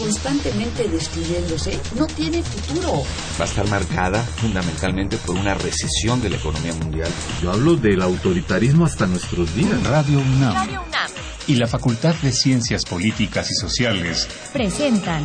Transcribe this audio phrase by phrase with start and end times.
[0.00, 3.02] constantemente destruyéndose no tiene futuro.
[3.38, 7.10] Va a estar marcada fundamentalmente por una recesión de la economía mundial.
[7.42, 9.82] Yo hablo del autoritarismo hasta nuestros días.
[9.84, 10.54] Radio UNAM.
[10.54, 11.10] Radio UNAM.
[11.46, 15.24] Y la Facultad de Ciencias Políticas y Sociales presentan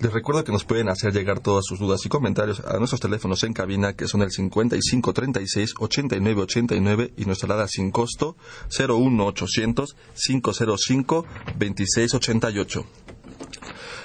[0.01, 3.45] Les recuerdo que nos pueden hacer llegar todas sus dudas y comentarios a nuestros teléfonos
[3.45, 8.37] en cabina que son el 5536 8989 y nuestra alada sin costo
[8.77, 11.25] 01800 505
[11.57, 12.85] 2688.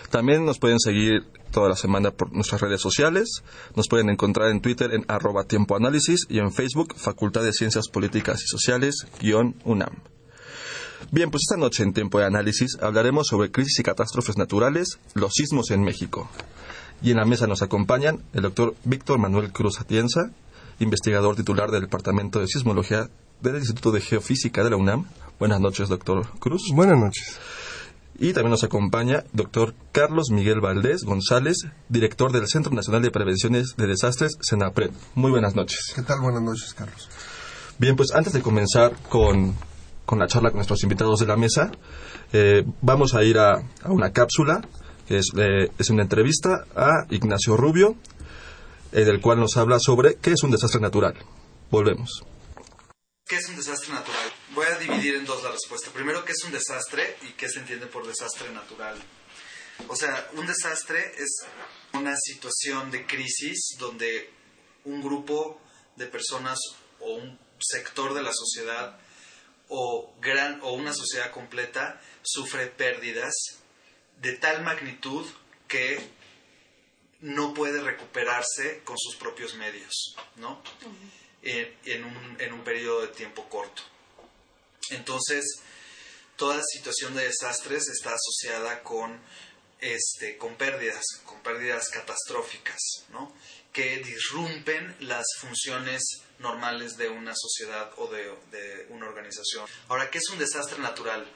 [0.10, 3.44] También nos pueden seguir toda la semana por nuestras redes sociales.
[3.76, 7.88] Nos pueden encontrar en Twitter en arroba tiempo análisis y en Facebook Facultad de Ciencias
[7.90, 9.96] Políticas y Sociales guion UNAM.
[11.12, 15.34] Bien, pues esta noche en Tiempo de Análisis hablaremos sobre crisis y catástrofes naturales, los
[15.34, 16.30] sismos en México.
[17.02, 20.32] Y en la mesa nos acompañan el doctor Víctor Manuel Cruz Atienza,
[20.80, 23.10] investigador titular del Departamento de Sismología
[23.42, 25.06] del Instituto de Geofísica de la UNAM.
[25.40, 26.64] Buenas noches, doctor Cruz.
[26.74, 27.40] Buenas noches.
[28.20, 33.76] Y también nos acompaña doctor Carlos Miguel Valdés González, director del Centro Nacional de Prevenciones
[33.78, 34.90] de Desastres, CENAPRED.
[35.14, 35.94] Muy buenas noches.
[35.96, 36.22] ¿Qué tal?
[36.22, 37.10] Buenas noches, Carlos.
[37.78, 39.56] Bien, pues antes de comenzar con,
[40.06, 41.70] con la charla con nuestros invitados de la mesa,
[42.34, 44.68] eh, vamos a ir a, a una cápsula,
[45.08, 47.98] que es, eh, es, una entrevista a Ignacio Rubio,
[48.94, 51.14] eh, del cual nos habla sobre qué es un desastre natural.
[51.70, 52.24] Volvemos.
[53.28, 54.17] ¿Qué es un desastre natural?
[54.58, 55.92] Voy a dividir en dos la respuesta.
[55.92, 59.00] Primero, ¿qué es un desastre y qué se entiende por desastre natural?
[59.88, 61.46] O sea, un desastre es
[61.94, 64.32] una situación de crisis donde
[64.84, 65.62] un grupo
[65.96, 66.58] de personas
[67.00, 69.00] o un sector de la sociedad
[69.70, 73.36] o, gran, o una sociedad completa sufre pérdidas
[74.20, 75.28] de tal magnitud
[75.68, 76.02] que
[77.20, 80.64] no puede recuperarse con sus propios medios, ¿no?
[81.44, 83.84] En, en, un, en un periodo de tiempo corto.
[84.90, 85.46] Entonces,
[86.38, 89.20] toda situación de desastres está asociada con,
[89.80, 92.80] este, con pérdidas, con pérdidas catastróficas,
[93.10, 93.34] ¿no?
[93.78, 96.02] que disrumpen las funciones
[96.40, 99.68] normales de una sociedad o de, una organización.
[99.88, 101.30] Ahora, ¿qué es un desastre natural?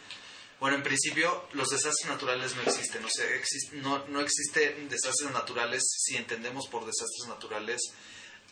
[0.59, 3.03] Bueno, en principio los desastres naturales no existen.
[3.06, 7.81] O sea, exist, no, no existen desastres naturales si entendemos por desastres naturales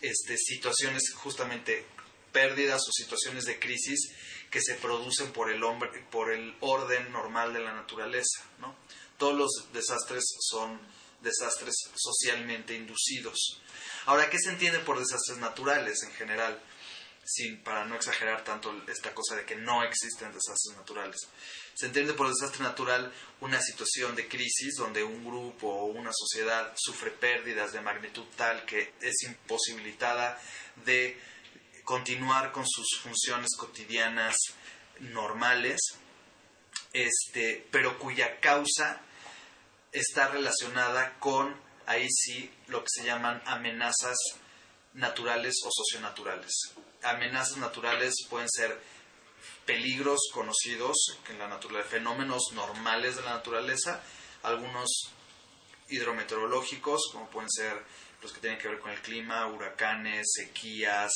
[0.02, 1.86] este, situaciones justamente
[2.32, 4.12] pérdidas o situaciones de crisis
[4.50, 8.44] que se producen por el, hombre, por el orden normal de la naturaleza.
[8.60, 8.76] ¿no?
[9.18, 10.80] Todos los desastres son
[11.22, 13.62] desastres socialmente inducidos.
[14.06, 16.62] Ahora, ¿qué se entiende por desastres naturales en general?
[17.24, 21.28] Sin, para no exagerar tanto esta cosa de que no existen desastres naturales.
[21.76, 26.74] Se entiende por desastre natural una situación de crisis donde un grupo o una sociedad
[26.76, 30.42] sufre pérdidas de magnitud tal que es imposibilitada
[30.86, 31.22] de
[31.90, 34.36] continuar con sus funciones cotidianas
[35.00, 35.80] normales,
[36.94, 39.02] este, pero cuya causa
[39.92, 44.18] está relacionada con, ahí sí, lo que se llaman amenazas
[44.94, 46.54] naturales o socionaturales.
[47.02, 48.80] Amenazas naturales pueden ser
[49.66, 50.96] peligros conocidos
[51.28, 54.04] en la naturaleza, fenómenos normales de la naturaleza,
[54.44, 55.10] algunos
[55.88, 57.84] hidrometeorológicos, como pueden ser
[58.22, 61.12] los que tienen que ver con el clima, huracanes, sequías,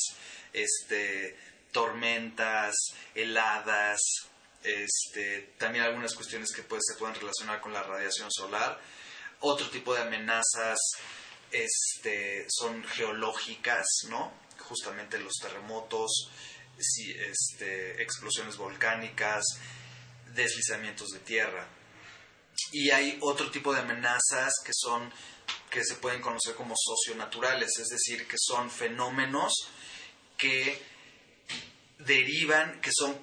[0.54, 1.36] este,
[1.72, 2.74] tormentas,
[3.14, 4.00] heladas,
[4.62, 8.80] este, también algunas cuestiones que pues, se pueden relacionar con la radiación solar.
[9.40, 10.78] Otro tipo de amenazas
[11.50, 14.32] este, son geológicas, ¿no?
[14.58, 16.30] Justamente los terremotos,
[16.78, 19.44] este, explosiones volcánicas,
[20.32, 21.68] deslizamientos de tierra.
[22.72, 25.12] Y hay otro tipo de amenazas que son
[25.70, 29.52] que se pueden conocer como socionaturales, es decir, que son fenómenos
[30.36, 30.80] que
[31.98, 33.18] derivan, que son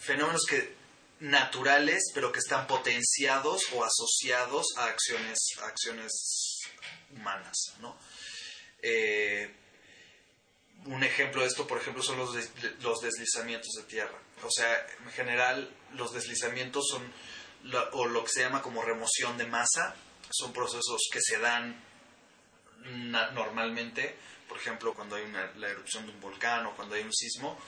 [0.00, 0.74] fenómenos que
[1.20, 6.12] naturales, pero que están potenciados o asociados a acciones, acciones
[7.10, 7.96] humanas, ¿no?
[8.82, 9.54] Eh,
[10.86, 12.34] un ejemplo de esto, por ejemplo, son los,
[12.80, 14.18] los deslizamientos de tierra.
[14.42, 17.12] O sea, en general, los deslizamientos son,
[17.62, 19.94] lo, o lo que se llama como remoción de masa,
[20.30, 21.80] son procesos que se dan
[23.32, 24.16] normalmente
[24.52, 27.58] por ejemplo, cuando hay una, la erupción de un volcán o cuando hay un sismo,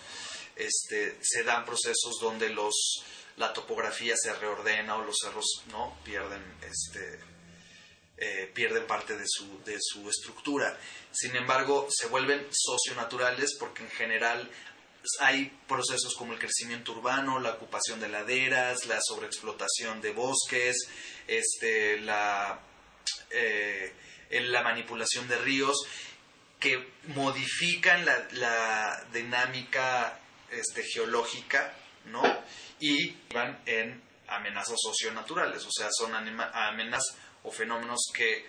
[0.55, 3.03] este, se dan procesos donde los,
[3.39, 7.21] la topografía se reordena o los cerros no pierden este,
[8.19, 10.79] eh, pierden parte de su, de su estructura.
[11.11, 14.51] Sin embargo, se vuelven socionaturales porque en general
[15.21, 20.87] hay procesos como el crecimiento urbano, la ocupación de laderas, la sobreexplotación de bosques,
[21.27, 22.61] este, la,
[23.31, 23.95] eh,
[24.29, 25.79] la manipulación de ríos,
[26.65, 30.19] que modifican la, la dinámica
[30.51, 31.75] este, geológica,
[32.07, 32.23] ¿no?
[32.81, 38.47] Y van en amenazas socionaturales, o sea, son amenazas o fenómenos que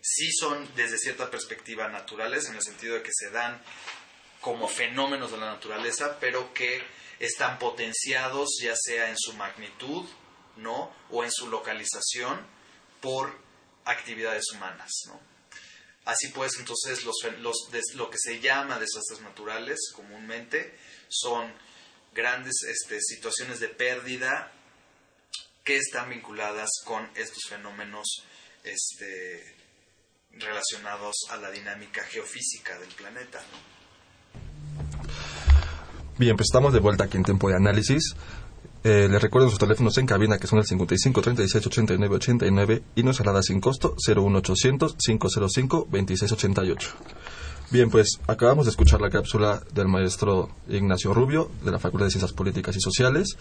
[0.00, 3.60] sí son desde cierta perspectiva naturales, en el sentido de que se dan
[4.40, 6.82] como fenómenos de la naturaleza, pero que
[7.18, 10.08] están potenciados ya sea en su magnitud,
[10.56, 10.90] ¿no?
[11.10, 12.40] o en su localización
[13.02, 13.38] por
[13.84, 15.29] actividades humanas, ¿no?
[16.10, 17.14] Así pues, entonces los,
[17.94, 20.76] lo que se llama desastres naturales comúnmente
[21.08, 21.52] son
[22.12, 24.52] grandes este, situaciones de pérdida
[25.62, 28.24] que están vinculadas con estos fenómenos
[28.64, 29.56] este,
[30.32, 33.40] relacionados a la dinámica geofísica del planeta.
[36.18, 38.16] Bien, pues estamos de vuelta aquí en tiempo de análisis.
[38.82, 43.02] Eh, les recuerdo sus teléfonos en cabina que son el 55 36 89 89 y
[43.02, 46.88] nos alada sin costo 01800 505 2688.
[47.70, 52.10] Bien, pues acabamos de escuchar la cápsula del maestro Ignacio Rubio de la Facultad de
[52.10, 53.36] Ciencias Políticas y Sociales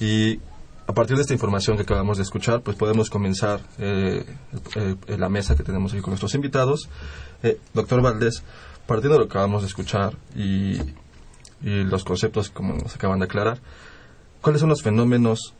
[0.00, 0.40] y
[0.88, 4.24] a partir de esta información que acabamos de escuchar, pues podemos comenzar eh,
[5.06, 6.88] la mesa que tenemos aquí con nuestros invitados.
[7.42, 8.42] Eh, doctor Valdés,
[8.86, 10.78] partiendo de lo que acabamos de escuchar y,
[11.60, 13.58] los conceptos como nos acaban de aclarar,
[14.40, 15.54] ¿cuáles son los fenómenos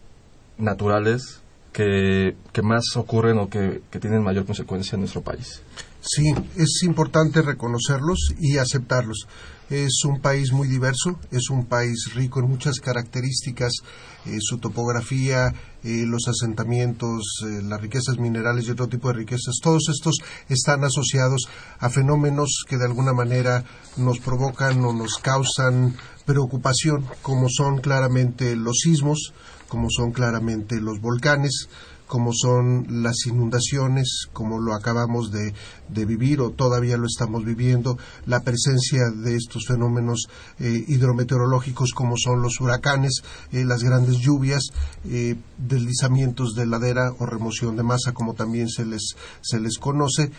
[0.57, 1.43] naturales
[1.73, 5.63] que, más ocurren o que, tienen mayor consecuencia en nuestro país?
[6.01, 9.27] Sí, es importante reconocerlos y aceptarlos.
[9.69, 13.73] Es un país muy diverso, es un país rico en muchas características,
[14.25, 15.53] eh, su topografía,
[15.85, 20.17] eh, los asentamientos, eh, las riquezas minerales y otro tipo de riquezas, todos estos
[20.49, 21.49] están asociados
[21.81, 23.63] a fenómenos que de alguna manera
[23.99, 25.95] nos provocan o nos causan
[26.25, 29.35] preocupación, como son claramente los sismos,
[29.69, 31.69] como son claramente los volcanes,
[32.09, 35.53] como son las inundaciones, como lo acabamos de,
[35.91, 40.29] vivir o todavía lo estamos viviendo, la presencia de estos fenómenos
[40.59, 43.23] eh, hidrometeorológicos como son los huracanes,
[43.53, 44.69] eh, las grandes lluvias,
[45.05, 50.31] eh, deslizamientos de ladera o remoción de masa, como también se les, se les conoce.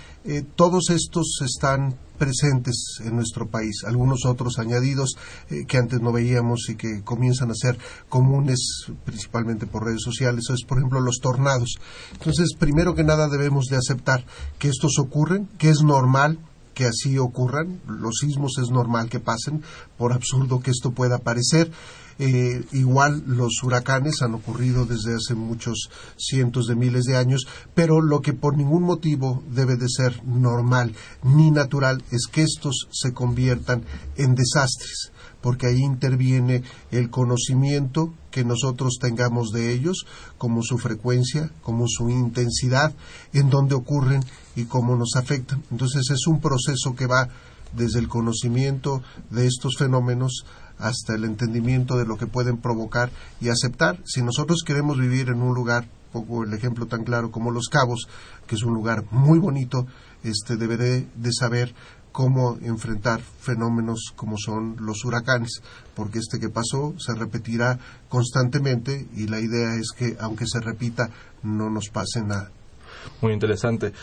[0.56, 5.16] todos estos están presentes en nuestro país, algunos otros añadidos
[5.50, 7.80] eh, que antes no veíamos y que comienzan a ser
[8.10, 8.60] comunes
[9.06, 11.80] principalmente por redes sociales, es por ejemplo los tornados.
[12.14, 14.24] Entonces, primero que nada debemos de aceptar
[14.60, 16.40] que estos ocurren, que es normal
[16.74, 19.64] que así ocurran, los sismos es normal que pasen,
[19.98, 21.72] por absurdo que esto pueda parecer,
[22.20, 28.02] eh, igual los huracanes han ocurrido desde hace muchos cientos de miles de años, pero
[28.02, 30.94] lo que por ningún motivo debe de ser normal
[31.24, 33.84] ni natural es que estos se conviertan
[34.18, 35.12] en desastres
[35.42, 40.06] porque ahí interviene el conocimiento que nosotros tengamos de ellos,
[40.38, 42.94] como su frecuencia, como su intensidad,
[43.34, 44.22] en dónde ocurren
[44.56, 45.64] y cómo nos afectan.
[45.72, 47.30] Entonces es un proceso que va
[47.74, 50.46] desde el conocimiento de estos fenómenos
[50.80, 54.00] hasta el entendimiento de lo que pueden provocar y aceptar.
[54.06, 58.08] Si nosotros queremos vivir en un lugar, pongo el ejemplo tan claro como Los Cabos,
[58.48, 59.86] que es un lugar muy bonito,
[60.24, 61.74] este deberé de saber
[62.12, 65.62] cómo enfrentar fenómenos como son los huracanes,
[65.96, 71.10] porque este que pasó se repetirá constantemente y la idea es que aunque se repita
[71.44, 72.50] no nos pase nada.
[73.22, 73.94] Muy interesante.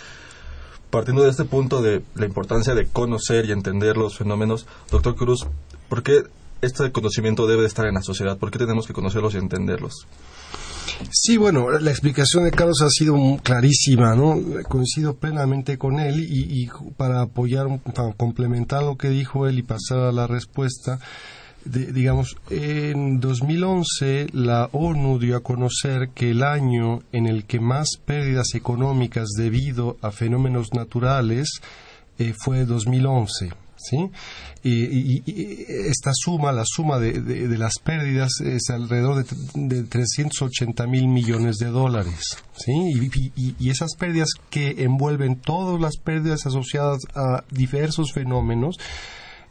[0.90, 5.47] Partiendo de este punto de la importancia de conocer y entender los fenómenos, doctor Cruz,
[5.88, 6.23] ¿por qué
[6.61, 8.39] este conocimiento debe estar en la sociedad?
[8.39, 10.07] ¿Por qué tenemos que conocerlos y entenderlos?
[11.11, 14.41] Sí, bueno, la explicación de Carlos ha sido clarísima, ¿no?
[14.69, 17.67] Coincido plenamente con él y, para apoyar,
[18.17, 20.99] complementar lo que dijo él y pasar a la respuesta,
[21.67, 27.99] digamos, en 2011 la ONU dio a conocer que el año en el que más
[28.05, 31.61] pérdidas económicas debido a fenómenos naturales
[32.19, 33.65] eh, fue 2011.
[33.76, 34.11] ¿Sí?
[34.62, 35.23] Y,
[35.88, 42.38] esta suma, la suma de, las pérdidas es alrededor de, 380 mil millones de dólares,
[42.56, 42.73] ¿sí?
[43.37, 48.76] Y, esas pérdidas que envuelven todas las pérdidas asociadas a diversos fenómenos,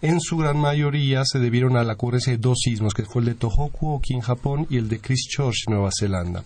[0.02, 3.28] en su gran mayoría se debieron a la ocurrencia de dos sismos, que fue el
[3.28, 6.44] de Tohoku aquí en Japón y el de Christchurch, Nueva Zelanda.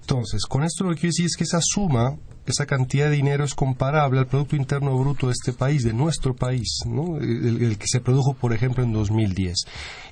[0.00, 2.16] Entonces, con esto lo que quiero decir es que esa suma
[2.48, 6.34] esa cantidad de dinero es comparable al Producto Interno Bruto de este país, de nuestro
[6.34, 6.78] país,
[7.20, 9.66] el, que se produjo, por ejemplo, en 2010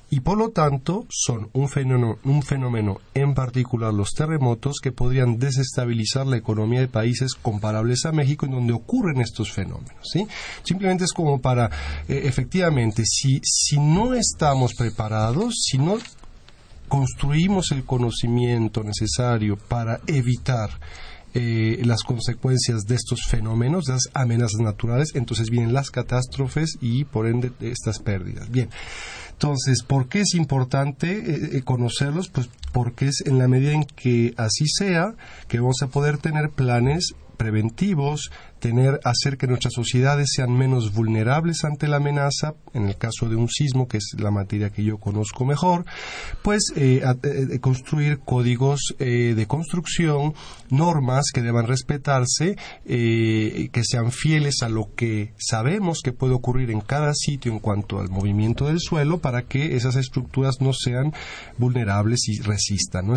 [0.09, 5.37] y por lo tanto son un fenómeno, un fenómeno en particular los terremotos que podrían
[5.37, 9.95] desestabilizar la economía de países comparables a México en donde ocurren estos fenómenos.
[10.03, 10.27] ¿sí?
[10.63, 11.69] Simplemente es como para,
[12.07, 15.97] eh, efectivamente, si, si no estamos preparados, si no
[16.87, 20.69] construimos el conocimiento necesario para evitar
[21.33, 27.03] eh, las consecuencias de estos fenómenos, de las amenazas naturales, entonces vienen las catástrofes y
[27.03, 28.49] por ende estas pérdidas.
[28.49, 28.69] Bien,
[29.39, 32.27] entonces, ¿por qué es importante eh, eh, conocerlos?
[32.27, 35.13] Pues porque es en la medida en que así sea
[35.47, 41.63] que vamos a poder tener planes preventivos, tener, hacer que nuestras sociedades sean menos vulnerables
[41.63, 44.97] ante la amenaza, en el caso de un sismo, que es la materia que yo
[44.97, 45.85] conozco mejor,
[46.41, 50.33] pues eh, eh, construir códigos eh, de construcción,
[50.69, 56.81] normas que deban respetarse, que sean fieles a lo que sabemos que puede ocurrir en
[56.81, 61.13] cada sitio en cuanto al movimiento del suelo, para que esas estructuras no sean
[61.57, 63.07] vulnerables y resistan.
[63.07, 63.15] ¿no?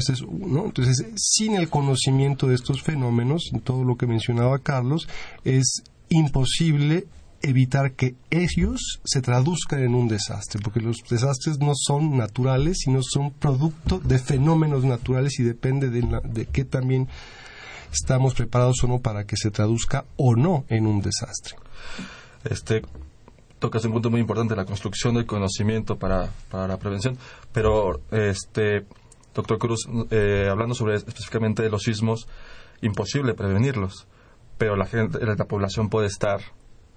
[0.65, 5.09] Entonces, sin el conocimiento de estos fenómenos, todo lo que mencionaba Carlos,
[5.45, 7.07] es imposible
[7.43, 13.01] evitar que ellos se traduzcan en un desastre, porque los desastres no son naturales, sino
[13.03, 17.09] son producto de fenómenos naturales y depende de, de qué también
[17.93, 21.57] estamos preparados o no para que se traduzca o no en un desastre.
[22.45, 22.83] Este,
[23.59, 27.17] tocas un punto muy importante, la construcción del conocimiento para, para la prevención,
[27.53, 28.87] pero este,
[29.35, 32.29] doctor Cruz, eh, hablando sobre específicamente de los sismos,
[32.83, 34.07] imposible prevenirlos
[34.61, 36.43] pero la gente, la población puede estar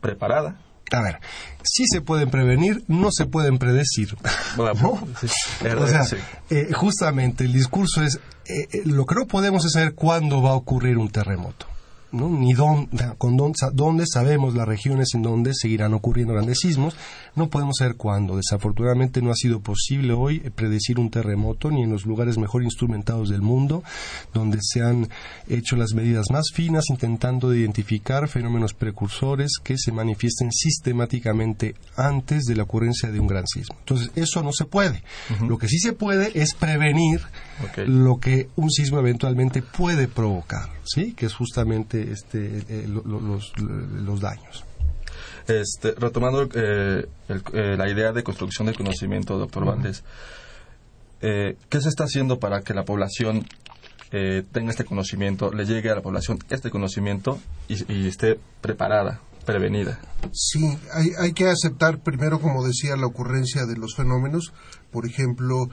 [0.01, 0.59] preparada.
[0.91, 1.21] A ver,
[1.63, 4.17] sí se pueden prevenir, no se pueden predecir.
[4.57, 4.99] Bueno,
[5.79, 6.03] o sea,
[6.49, 10.49] eh, justamente el discurso es, eh, eh, lo que no podemos es saber cuándo va
[10.49, 11.67] a ocurrir un terremoto
[12.13, 16.95] ni dónde, con dónde, sabemos las regiones en donde seguirán ocurriendo grandes sismos,
[17.35, 18.37] no podemos saber cuándo.
[18.37, 23.29] Desafortunadamente no ha sido posible hoy predecir un terremoto ni en los lugares mejor instrumentados
[23.29, 23.83] del mundo,
[24.33, 25.09] donde se han
[25.47, 32.55] hecho las medidas más finas intentando identificar fenómenos precursores que se manifiesten sistemáticamente antes de
[32.55, 33.75] la ocurrencia de un gran sismo.
[33.79, 35.03] Entonces, eso no se puede.
[35.47, 37.21] Lo que sí se puede es prevenir
[37.87, 41.13] lo que un sismo eventualmente puede provocar, ¿sí?
[41.13, 44.63] Que es justamente este, eh, los, daños.
[45.47, 50.03] Este, retomando eh, eh, la idea de construcción del conocimiento, doctor Valdés,
[51.19, 53.45] ¿qué se está haciendo para que la población
[54.51, 59.99] tenga este conocimiento, le llegue a la población este conocimiento y, esté preparada, prevenida?
[60.33, 64.53] Sí, hay, hay que aceptar primero, como decía, la ocurrencia de los fenómenos.
[64.91, 65.67] Por ejemplo,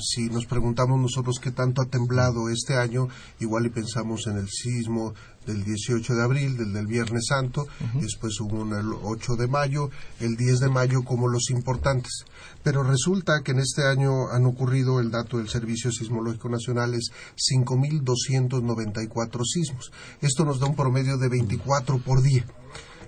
[0.00, 3.08] si nos preguntamos nosotros qué tanto ha temblado este año,
[3.40, 5.12] igual y pensamos en el sismo
[5.48, 9.88] del 18 de abril, del del Viernes Santo, después hubo el 8 de mayo,
[10.20, 12.24] el 10 de mayo como los importantes.
[12.62, 17.10] Pero resulta que en este año han ocurrido, el dato del Servicio Sismológico Nacional es
[17.52, 19.90] 5.294 sismos.
[20.20, 22.44] Esto nos da un promedio de 24 por día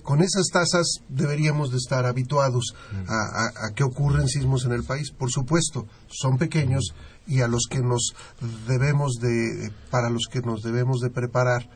[0.02, 2.74] con esas tasas deberíamos de estar habituados
[3.06, 5.12] a, que ocurren sismos en el país.
[5.12, 6.94] Por supuesto, son pequeños
[7.26, 8.14] y a los que nos
[8.66, 11.68] debemos de, para los que nos debemos de preparar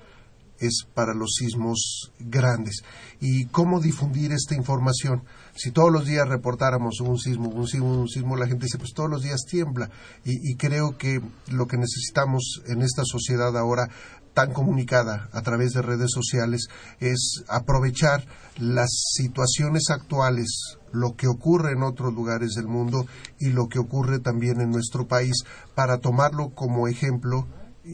[0.58, 2.82] es para los sismos grandes.
[3.20, 5.24] ¿Y cómo difundir esta información?
[5.54, 8.92] Si todos los días reportáramos un sismo, un sismo, un sismo, la gente dice, pues
[8.92, 9.90] todos los días tiembla.
[10.24, 11.20] Y, y creo que
[11.50, 13.88] lo que necesitamos en esta sociedad ahora
[14.34, 16.66] tan comunicada a través de redes sociales
[17.00, 18.26] es aprovechar
[18.58, 23.06] las situaciones actuales, lo que ocurre en otros lugares del mundo
[23.38, 25.44] y lo que ocurre también en nuestro país
[25.74, 27.46] para tomarlo como ejemplo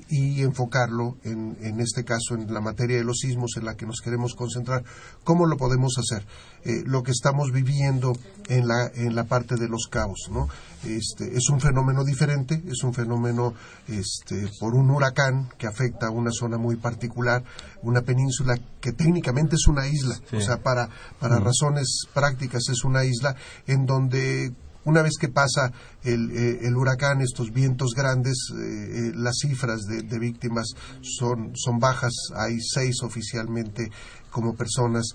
[0.09, 3.87] y enfocarlo en, en, este caso en la materia de los sismos en la que
[3.87, 4.85] nos queremos concentrar.
[5.25, 6.25] ¿Cómo lo podemos hacer?
[6.65, 8.13] Eh, lo que estamos viviendo
[8.49, 10.49] en la, en la parte de los caos, ¿no?
[10.85, 13.55] Este, es un fenómeno diferente, es un fenómeno
[13.89, 17.43] este, por un huracán que afecta a una zona muy particular,
[17.83, 23.05] una península que técnicamente es una isla, o sea, para, para razones prácticas es una
[23.05, 23.35] isla
[23.67, 24.53] en donde
[24.85, 25.73] una vez que pasa
[26.05, 30.69] el, eh, huracán, estos vientos grandes, eh, eh, las cifras de, víctimas
[31.03, 32.13] son, son bajas.
[32.37, 33.91] Hay seis oficialmente
[34.31, 35.09] como personas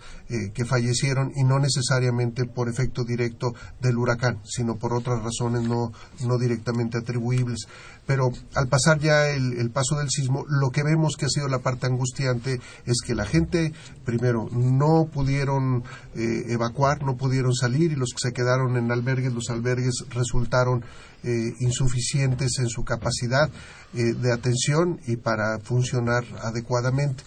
[0.53, 5.93] que fallecieron y no necesariamente por efecto directo del huracán, sino por otras razones no,
[6.25, 7.65] no directamente atribuibles.
[8.05, 11.59] Pero al pasar ya el, paso del sismo, lo que vemos que ha sido la
[11.59, 15.83] parte angustiante es que la gente, primero, no pudieron
[16.15, 20.83] eh, evacuar, no pudieron salir y los que se quedaron en albergues, los albergues resultaron
[21.25, 23.50] eh, insuficientes en su capacidad
[23.94, 27.24] de atención y para funcionar adecuadamente.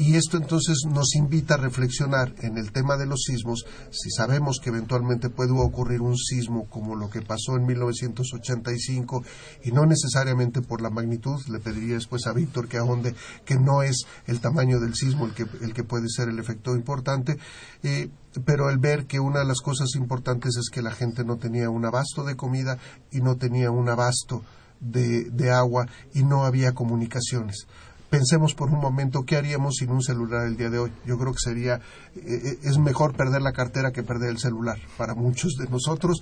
[0.00, 4.58] Y esto entonces nos invita a reflexionar en el tema de los sismos, si sabemos
[4.58, 9.22] que eventualmente puede ocurrir un sismo como lo que pasó en 1985
[9.64, 13.14] y no necesariamente por la magnitud, le pediría después a Víctor que ahonde
[13.44, 16.74] que no es el tamaño del sismo el que, el que puede ser el efecto
[16.74, 17.36] importante,
[17.82, 18.08] eh,
[18.44, 21.70] pero el ver que una de las cosas importantes es que la gente no tenía
[21.70, 22.78] un abasto de comida
[23.10, 24.42] y no tenía un abasto
[24.80, 27.66] de, agua y no había comunicaciones
[28.08, 30.92] pensemos por un momento qué haríamos sin un celular el día de hoy.
[31.06, 31.76] Yo creo que sería,
[32.16, 36.20] eh, eh, es mejor perder la cartera que perder el celular para muchos de nosotros.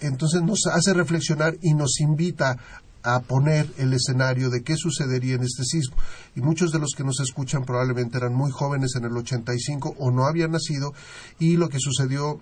[0.00, 2.58] Entonces nos hace reflexionar y nos invita
[3.02, 5.96] a poner el escenario de qué sucedería en este sismo.
[6.34, 10.10] Y muchos de los que nos escuchan probablemente eran muy jóvenes en el 85 o
[10.10, 10.92] no habían nacido
[11.38, 12.40] y lo que sucedió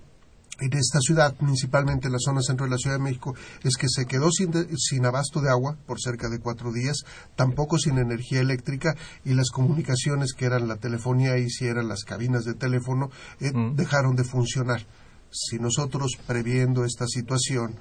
[0.60, 3.88] en esta ciudad, principalmente en la zona centro de la Ciudad de México, es que
[3.88, 6.98] se quedó sin, sin, abasto de agua por cerca de cuatro días,
[7.34, 12.04] tampoco sin energía eléctrica y las comunicaciones que eran la telefonía y si eran las
[12.04, 13.74] cabinas de teléfono eh, mm.
[13.74, 14.86] dejaron de funcionar.
[15.30, 17.76] Si nosotros previendo esta situación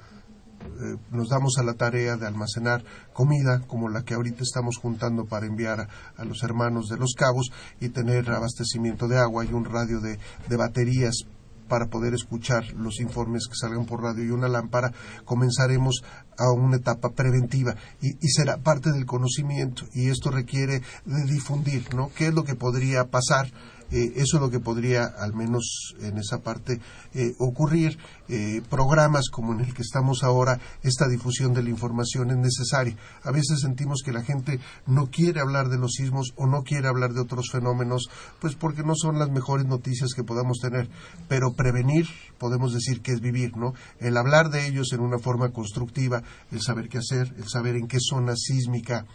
[0.60, 5.24] eh, nos damos a la tarea de almacenar comida como la que ahorita estamos juntando
[5.24, 7.50] para enviar a, los hermanos de los cabos
[7.80, 11.24] y tener abastecimiento de agua y un radio de baterías
[11.70, 14.92] para poder escuchar los informes que salgan por radio y una lámpara,
[15.24, 16.02] comenzaremos
[16.36, 22.10] a una etapa preventiva y, será parte del conocimiento y esto requiere de difundir, ¿no?
[22.14, 23.50] ¿Qué es lo que podría pasar?
[23.90, 26.80] Eh, eso es lo que podría, al menos en esa parte,
[27.14, 27.98] eh, ocurrir.
[28.28, 32.96] Eh, programas como en el que estamos ahora, esta difusión de la información es necesaria.
[33.24, 36.86] A veces sentimos que la gente no quiere hablar de los sismos o no quiere
[36.86, 38.08] hablar de otros fenómenos,
[38.40, 40.88] pues porque no son las mejores noticias que podamos tener.
[41.28, 42.06] Pero prevenir,
[42.38, 43.74] podemos decir que es vivir, ¿no?
[43.98, 47.88] El hablar de ellos en una forma constructiva, el saber qué hacer, el saber en
[47.88, 49.06] qué zona sísmica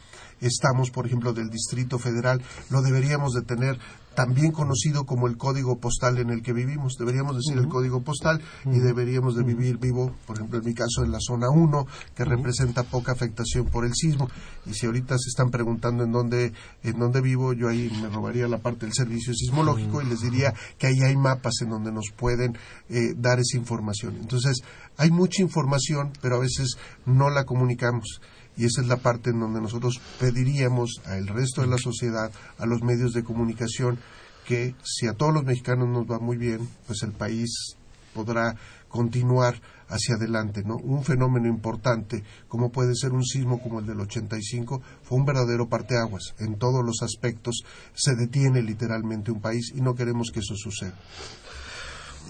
[0.42, 3.80] estamos, por ejemplo, del Distrito Federal, lo deberíamos de tener
[4.16, 6.96] también conocido como el código postal en el que vivimos.
[6.98, 11.04] Deberíamos decir el código postal y deberíamos de vivir vivo, por ejemplo, en mi caso,
[11.04, 14.30] en la zona 1, que representa poca afectación por el sismo.
[14.66, 18.48] Y si ahorita se están preguntando en dónde, en dónde vivo, yo ahí me robaría
[18.48, 22.12] la parte del servicio sismológico y les diría que ahí hay mapas en donde nos
[22.16, 22.58] pueden
[22.90, 24.16] eh, dar esa información.
[24.20, 24.62] Entonces,
[24.98, 28.22] hay mucha información, pero a veces no la comunicamos
[28.58, 32.66] y esa es la parte en donde nosotros pediríamos al resto de la sociedad, a
[32.66, 34.00] los medios de comunicación,
[34.46, 37.76] que si a todos los mexicanos nos va muy bien, pues el país
[38.14, 38.56] podrá
[38.88, 40.78] continuar hacia adelante, ¿no?
[40.78, 45.68] Un fenómeno importante, como puede ser un sismo como el del 85, fue un verdadero
[45.68, 46.34] parteaguas.
[46.40, 47.64] En todos los aspectos
[47.94, 50.98] se detiene literalmente un país y no queremos que eso suceda.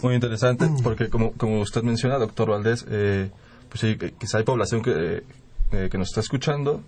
[0.02, 3.32] Muy interesante, porque como, como usted menciona, doctor Valdés, eh,
[3.70, 5.24] pues sí, quizá hay población que,
[5.72, 6.84] que nos está escuchando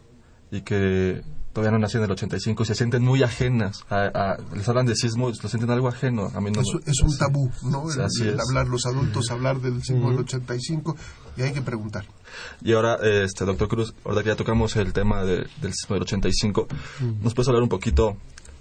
[0.51, 1.23] y que
[1.57, 3.83] todavía no nació en el 85 y se sienten muy ajenas.
[3.89, 6.29] A, les hablan de sismo, lo sienten algo ajeno.
[6.35, 7.85] A mí no, es, un tabú, ¿no?
[7.91, 10.95] El, hablar los adultos, hablar del sismo del 85
[11.35, 12.05] y hay que preguntar.
[12.61, 16.67] Y ahora, este doctor Cruz, ahora que ya tocamos el tema del sismo del 85,
[17.23, 18.17] ¿nos puedes hablar un poquito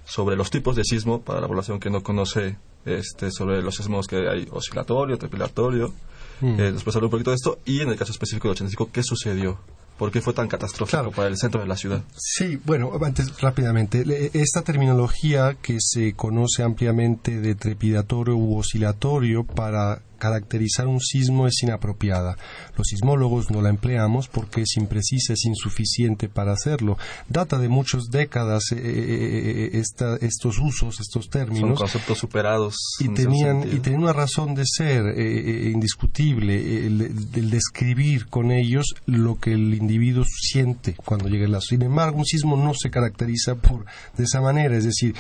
[0.07, 4.07] sobre los tipos de sismo para la población que no conoce este, sobre los sismos
[4.07, 5.93] que hay oscilatorio, trepilatorio?
[6.41, 7.59] Eh, ¿Nos puedes hablar un poquito de esto?
[7.67, 9.59] Y en el caso específico del 85, ¿qué sucedió?
[9.99, 12.03] ¿Por qué fue tan catastrófico para el centro de la ciudad?
[12.17, 14.05] Sí, bueno, antes rápidamente,
[14.35, 21.63] esta terminología que se conoce ampliamente de trepidatorio u oscilatorio para caracterizar un sismo es
[21.63, 22.37] inapropiada.
[22.77, 26.99] Los sismólogos no la empleamos porque es imprecisa, es insuficiente para hacerlo.
[27.29, 31.79] Data de muchas décadas eh, eh, eh, estos usos, estos términos.
[31.79, 32.77] Son conceptos superados.
[33.01, 39.53] Y tenían, y tenían una razón de ser indiscutible, el, describir con ellos lo que
[39.53, 43.85] el individuo siente cuando llega la Sin embargo, un sismo no se caracteriza por
[44.17, 45.15] de esa manera, es decir,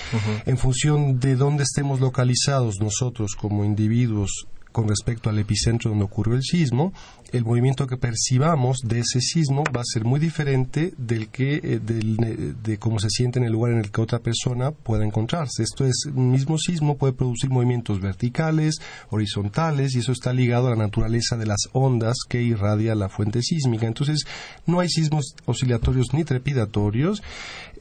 [0.44, 4.46] en función de dónde estemos localizados nosotros como individuos
[4.76, 6.92] con respecto al epicentro donde ocurrió el sismo,
[7.32, 11.80] el movimiento que percibamos de ese sismo va a ser muy diferente del que eh,
[11.80, 15.62] de cómo se siente en el lugar en el que otra persona pueda encontrarse.
[15.62, 18.76] Esto es, un mismo sismo puede producir movimientos verticales,
[19.08, 23.40] horizontales, y eso está ligado a la naturaleza de las ondas que irradia la fuente
[23.40, 23.86] sísmica.
[23.86, 24.26] Entonces,
[24.66, 27.22] no hay sismos oscilatorios ni trepidatorios.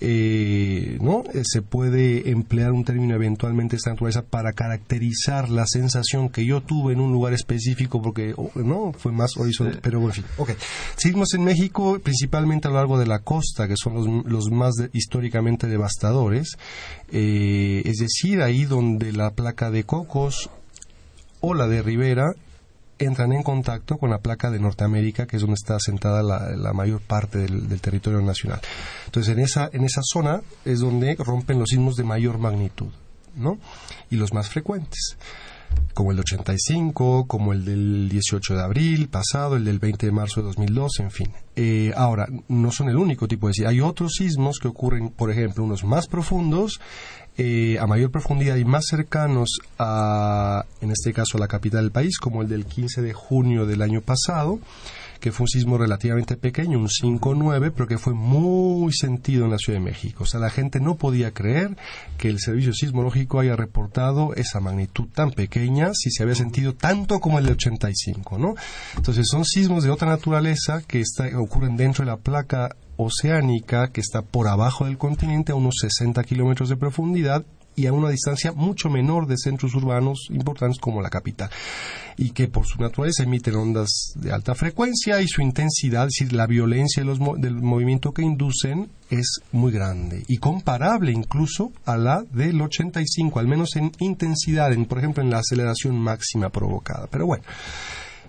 [0.01, 1.23] Eh, ¿no?
[1.33, 6.45] Eh, se puede emplear un término eventualmente de esta naturaleza para caracterizar la sensación que
[6.45, 10.25] yo tuve en un lugar específico porque no fue más horizontal, pero en fin.
[10.37, 10.55] Okay.
[10.95, 15.67] Sismos en México, principalmente a lo largo de la costa, que son los, más históricamente
[15.67, 16.57] devastadores,
[17.11, 20.49] eh, es decir, ahí donde la placa de Cocos
[21.41, 22.33] o la de Rivera
[22.97, 27.01] entran en contacto con la placa de Norteamérica, que es donde está asentada la, mayor
[27.01, 28.61] parte del, del, territorio nacional.
[29.05, 32.89] Entonces, en esa, en esa zona es donde rompen los sismos de mayor magnitud,
[33.35, 33.57] ¿no?
[34.09, 35.17] Y los más frecuentes
[35.93, 40.41] como el 85, como el del 18 de abril pasado, el del 20 de marzo
[40.41, 41.31] de 2012, en fin.
[41.55, 43.69] Eh, ahora, no son el único tipo de sismos.
[43.71, 46.81] Hay otros sismos que ocurren, por ejemplo, unos más profundos,
[47.37, 51.91] eh, a mayor profundidad y más cercanos a, en este caso, a la capital del
[51.91, 54.59] país, como el del 15 de junio del año pasado
[55.25, 59.57] que fue un sismo relativamente pequeño, un 5-9, pero que fue muy sentido en la
[59.57, 60.21] Ciudad de México.
[60.23, 61.75] O sea, la gente no podía creer
[62.19, 67.19] que el servicio sismológico haya reportado esa magnitud tan pequeña si se había sentido tanto
[67.19, 68.53] como el de 85, ¿no?
[68.97, 71.01] Entonces, son sismos de otra naturaleza que
[71.35, 76.23] ocurren dentro de la placa oceánica que está por abajo del continente a unos 60
[76.23, 77.43] kilómetros de profundidad
[77.75, 81.49] y a una distancia mucho menor de centros urbanos importantes como la capital
[82.17, 86.33] y que por su naturaleza emiten ondas de alta frecuencia y su intensidad, es decir,
[86.33, 92.61] la violencia del movimiento que inducen es muy grande y comparable incluso a la del
[92.61, 97.07] 85, al menos en intensidad, en, por ejemplo en la aceleración máxima provocada.
[97.11, 97.43] Pero bueno,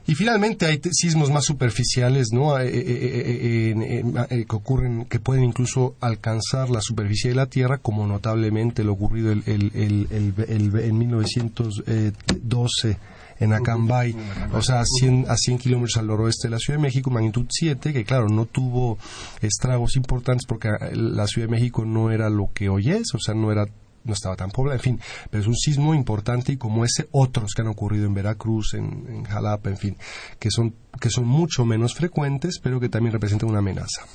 [0.07, 2.59] y finalmente hay sismos más superficiales, ¿no?
[2.59, 8.07] Eh, eh, eh, que ocurren, que pueden incluso alcanzar la superficie de la Tierra, como
[8.07, 12.99] notablemente lo ocurrido el, en 1912
[13.39, 14.17] en Acambay,
[14.53, 17.45] o sea, a 100, a 100 kilómetros al noroeste de la Ciudad de México, magnitud
[17.51, 18.97] 7, que claro, no tuvo
[19.43, 23.35] estragos importantes porque la Ciudad de México no era lo que hoy es, o sea,
[23.35, 23.67] no era
[24.07, 27.53] no estaba tan poblada, en fin, pero es un sismo importante y como ese otros
[27.55, 29.97] que han ocurrido en Veracruz, en, Jalapa, en fin,
[30.39, 34.07] que son, que son mucho menos frecuentes, pero que también representan una amenaza.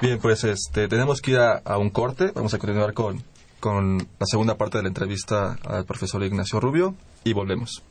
[0.00, 3.22] Bien, pues este, tenemos que ir a, un corte, vamos a continuar con,
[3.60, 7.82] con la segunda parte de la entrevista al profesor Ignacio Rubio y volvemos.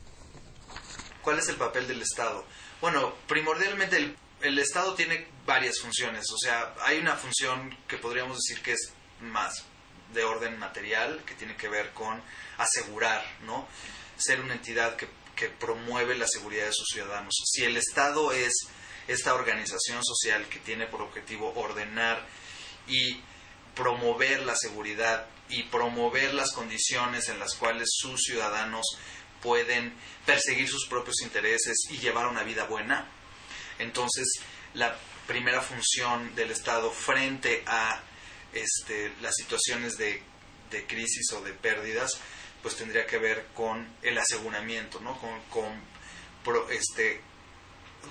[1.22, 2.44] ¿Cuál es el papel del Estado?
[2.80, 8.38] Bueno, primordialmente el, el Estado tiene varias funciones, o sea, hay una función que podríamos
[8.38, 9.64] decir que es más
[10.12, 12.20] de orden material que tiene que ver con
[12.56, 13.68] asegurar, ¿no?
[14.16, 17.34] Ser una entidad que, que promueve la seguridad de sus ciudadanos.
[17.44, 18.52] Si el Estado es
[19.06, 22.26] esta organización social que tiene por objetivo ordenar
[22.86, 23.20] y
[23.74, 28.84] promover la seguridad y promover las condiciones en las cuales sus ciudadanos
[29.40, 29.94] pueden
[30.26, 33.08] perseguir sus propios intereses y llevar una vida buena.
[33.78, 34.26] Entonces,
[34.74, 38.02] la primera función del Estado frente a
[38.52, 40.22] este, las situaciones de,
[40.86, 42.18] crisis o de pérdidas,
[42.62, 45.18] pues tendría que ver con el aseguramiento, ¿no?
[45.50, 45.98] con,
[46.70, 47.20] este,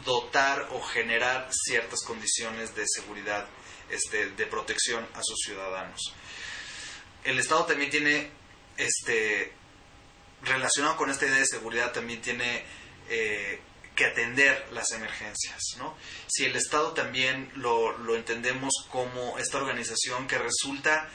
[0.06, 3.48] dotar o generar ciertas condiciones de seguridad,
[3.90, 6.14] este, de protección a sus ciudadanos.
[7.24, 8.32] El Estado también tiene,
[8.78, 9.54] este,
[10.44, 12.64] relacionado con esta idea de seguridad, también tiene
[13.10, 13.60] eh,
[13.98, 15.60] que atender las emergencias.
[15.78, 15.98] ¿no?
[16.28, 21.10] Si el Estado también lo, lo, entendemos como esta organización que resulta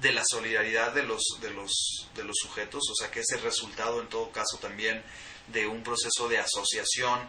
[0.00, 3.42] de la solidaridad de los, de, los, de los sujetos, o sea que es el
[3.42, 5.02] resultado en todo caso también
[5.48, 7.20] de un proceso de asociación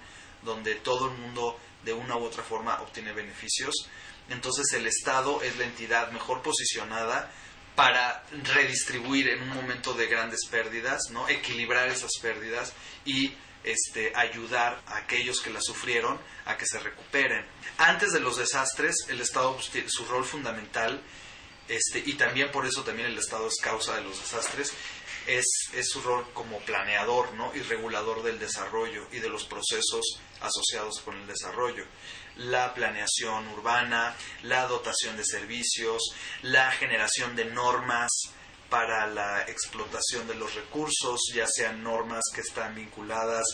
[0.41, 3.89] donde todo el mundo de una u otra forma obtiene beneficios,
[4.29, 7.31] entonces el Estado es la entidad mejor posicionada
[7.75, 8.23] para
[8.55, 11.27] redistribuir en un momento de grandes pérdidas, ¿no?
[11.29, 12.73] equilibrar esas pérdidas
[13.05, 13.33] y
[13.71, 17.45] este, ayudar a aquellos que la sufrieron a que se recuperen.
[17.77, 21.01] Antes de los desastres, el Estado su rol fundamental,
[21.67, 24.73] este, y también por eso también el Estado es causa de los desastres,
[25.27, 27.53] es, es su rol como planeador ¿no?
[27.53, 31.85] y regulador del desarrollo y de los procesos asociados con el desarrollo
[32.37, 38.11] la planeación urbana, la dotación de servicios, la generación de normas,
[38.69, 43.45] para la explotación de los recursos, ya sean normas que están vinculadas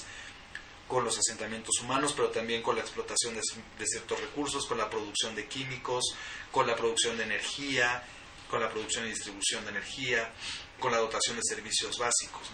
[0.88, 5.36] con los asentamientos humanos, pero también con la explotación de, ciertos recursos, con la producción
[5.36, 6.16] de químicos,
[6.52, 8.04] con la producción de energía,
[8.50, 10.32] con la producción y distribución de energía,
[10.80, 12.50] con la dotación de servicios básicos.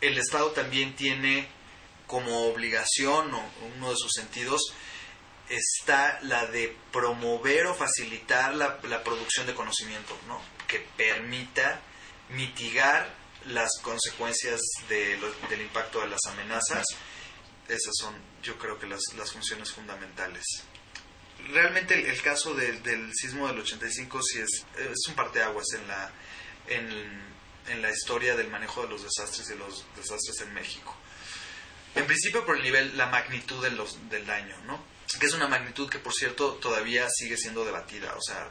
[0.00, 1.48] El Estado también tiene
[2.06, 3.42] como obligación, o
[3.76, 4.74] uno de sus sentidos,
[5.48, 10.40] está la de promover o facilitar la, producción de conocimiento, ¿no?
[10.66, 11.80] que permita
[12.30, 13.14] mitigar
[13.46, 16.84] las consecuencias de del impacto de las amenazas.
[17.68, 20.44] Esas son, yo creo que las, las funciones fundamentales.
[21.48, 26.12] Realmente el, caso del, del, sismo del 85 sí es, es un parteaguas en la,
[26.68, 27.22] en,
[27.68, 30.94] en la historia del manejo de los desastres y los desastres en México.
[31.94, 34.84] En principio por el nivel, la magnitud de los, del daño, ¿no?
[35.20, 38.14] Que es una magnitud que, por cierto, todavía sigue siendo debatida.
[38.16, 38.50] O sea,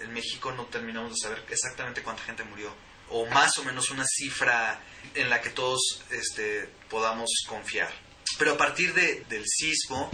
[0.00, 2.74] en México no terminamos de saber exactamente cuánta gente murió
[3.12, 4.80] o más o menos una cifra
[5.14, 7.92] en la que todos este, podamos confiar.
[8.38, 10.10] Pero a partir de, del sismo,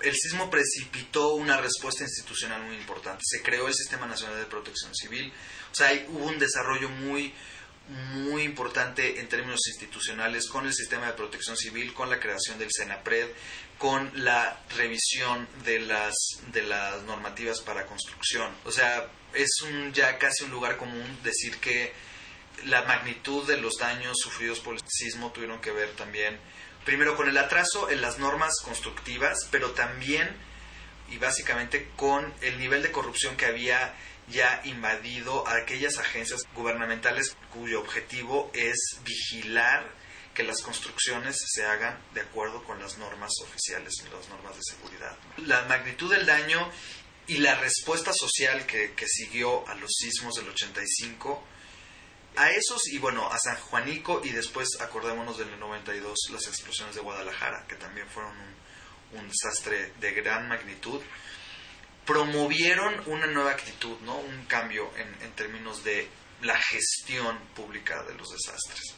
[0.00, 3.22] el sismo precipitó una respuesta institucional muy importante.
[3.24, 5.32] Se creó el Sistema Nacional de Protección Civil.
[5.70, 7.34] O sea, hay, hubo un desarrollo muy
[7.88, 12.68] muy importante en términos institucionales con el sistema de protección civil, con la creación del
[12.70, 13.28] SENAPRED,
[13.78, 16.14] con la revisión de las,
[16.52, 18.52] de las normativas para construcción.
[18.64, 21.94] O sea, es un, ya casi un lugar común decir que
[22.66, 26.38] la magnitud de los daños sufridos por el sismo tuvieron que ver también,
[26.84, 30.28] primero con el atraso en las normas constructivas, pero también
[31.10, 33.94] y básicamente con el nivel de corrupción que había
[34.28, 39.90] ya invadido a aquellas agencias gubernamentales cuyo objetivo es vigilar
[40.34, 45.16] que las construcciones se hagan de acuerdo con las normas oficiales, las normas de seguridad.
[45.38, 46.70] La magnitud del daño
[47.26, 51.44] y la respuesta social que, que siguió a los sismos del 85,
[52.38, 57.00] a esos y bueno, a San Juanico y después acordémonos del 92 las explosiones de
[57.00, 58.32] Guadalajara, que también fueron
[59.12, 61.02] un, desastre de gran magnitud
[62.04, 64.16] promovieron una nueva actitud, ¿no?
[64.18, 66.08] un cambio en, términos de
[66.40, 68.94] la gestión pública de los desastres.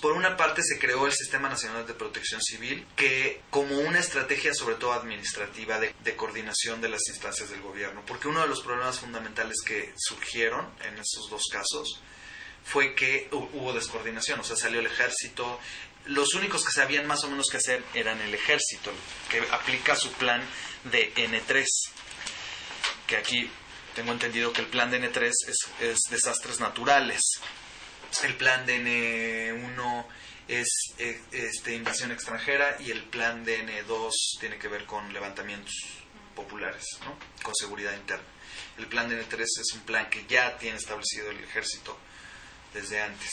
[0.00, 4.52] Por una parte se creó el Sistema Nacional de Protección Civil, que como una estrategia
[4.52, 8.62] sobre todo administrativa de, de, coordinación de las instancias del gobierno, porque uno de los
[8.62, 12.00] problemas fundamentales que surgieron en esos dos casos
[12.64, 15.58] fue que hubo descoordinación, o sea, salió el ejército,
[16.06, 18.92] los únicos que sabían más o menos qué hacer eran el ejército,
[19.28, 20.42] que aplica su plan
[20.84, 21.66] de N3,
[23.06, 23.50] que aquí
[23.94, 27.20] tengo entendido que el plan de N3 es, es desastres naturales.
[28.24, 30.06] El plan de N1
[30.48, 30.68] es,
[30.98, 35.74] es este, invasión extranjera y el plan de N2 tiene que ver con levantamientos
[36.34, 37.16] populares, ¿no?
[37.42, 38.24] con seguridad interna.
[38.78, 41.96] El plan de N3 es un plan que ya tiene establecido el ejército
[42.72, 43.30] desde antes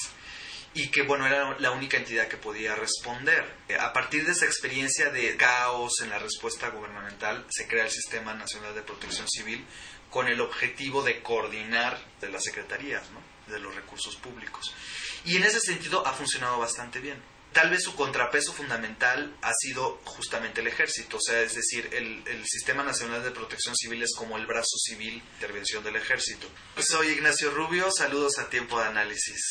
[0.73, 3.55] y que bueno era la única entidad que podía responder.
[3.79, 8.35] A partir de esa experiencia de caos en la respuesta gubernamental se crea el Sistema
[8.35, 9.65] Nacional de Protección Civil
[10.11, 13.03] con el objetivo de coordinar de las secretarías,
[13.47, 14.73] de los recursos públicos.
[15.25, 17.21] Y en ese sentido ha funcionado bastante bien.
[17.53, 22.27] Tal vez su contrapeso fundamental ha sido justamente el ejército, o sea, es decir, el,
[22.27, 26.47] el Sistema Nacional de Protección Civil es como el brazo civil de intervención del ejército.
[26.77, 29.41] Soy Ignacio Rubio, saludos a Tiempo de Análisis.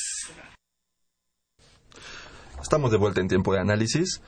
[2.61, 4.21] Estamos de vuelta en tiempo de análisis.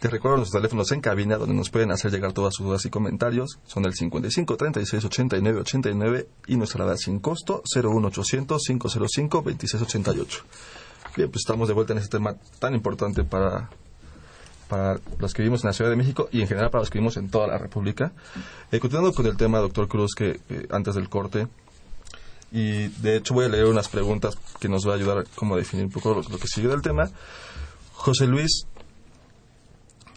[0.00, 2.90] Les recuerdo nuestros teléfonos en cabina donde nos pueden hacer llegar todas sus dudas y
[2.90, 3.58] comentarios.
[3.66, 9.82] Son el 55 36 89 89 y nuestra edad sin costo 01800 505 26
[11.16, 11.20] 88.
[11.20, 13.70] Bien, pues estamos de vuelta en este tema tan importante para,
[14.68, 16.98] para los que vivimos en la Ciudad de México y en general para los que
[16.98, 18.12] vivimos en toda la República.
[18.70, 21.48] Eh, continuando con el tema, doctor Cruz, que eh, antes del corte,
[22.52, 25.58] y de hecho voy a leer unas preguntas que nos va a ayudar como a
[25.58, 27.10] definir un poco lo, lo que sigue del tema.
[27.92, 28.66] José Luis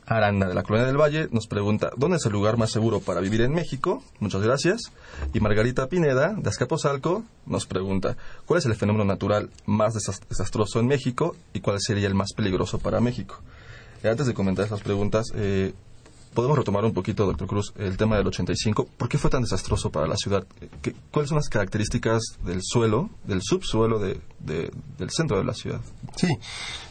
[0.10, 3.22] Aranda de la Colonia del Valle nos pregunta ¿dónde es el lugar más seguro para
[3.22, 4.04] vivir en México?
[4.20, 4.92] Muchas gracias.
[5.34, 10.88] Y Margarita Pineda de Azcapotzalco nos pregunta ¿cuál es el fenómeno natural más desastroso en
[10.88, 13.40] México y cuál sería el más peligroso para México?
[14.04, 15.74] Y antes de comentar estas preguntas, eh,
[16.34, 18.88] podemos retomar un poquito, doctor Cruz, el tema del 85.
[18.98, 20.46] ¿Por qué fue tan desastroso para la ciudad?
[20.82, 25.54] ¿Qué, ¿Cuáles son las características del suelo, del subsuelo de, de, del centro de la
[25.54, 25.82] ciudad?
[26.16, 26.28] Sí,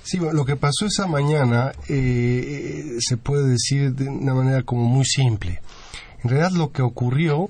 [0.02, 5.04] sí lo que pasó esa mañana eh, se puede decir de una manera como muy
[5.04, 5.60] simple.
[6.22, 7.48] En realidad lo que ocurrió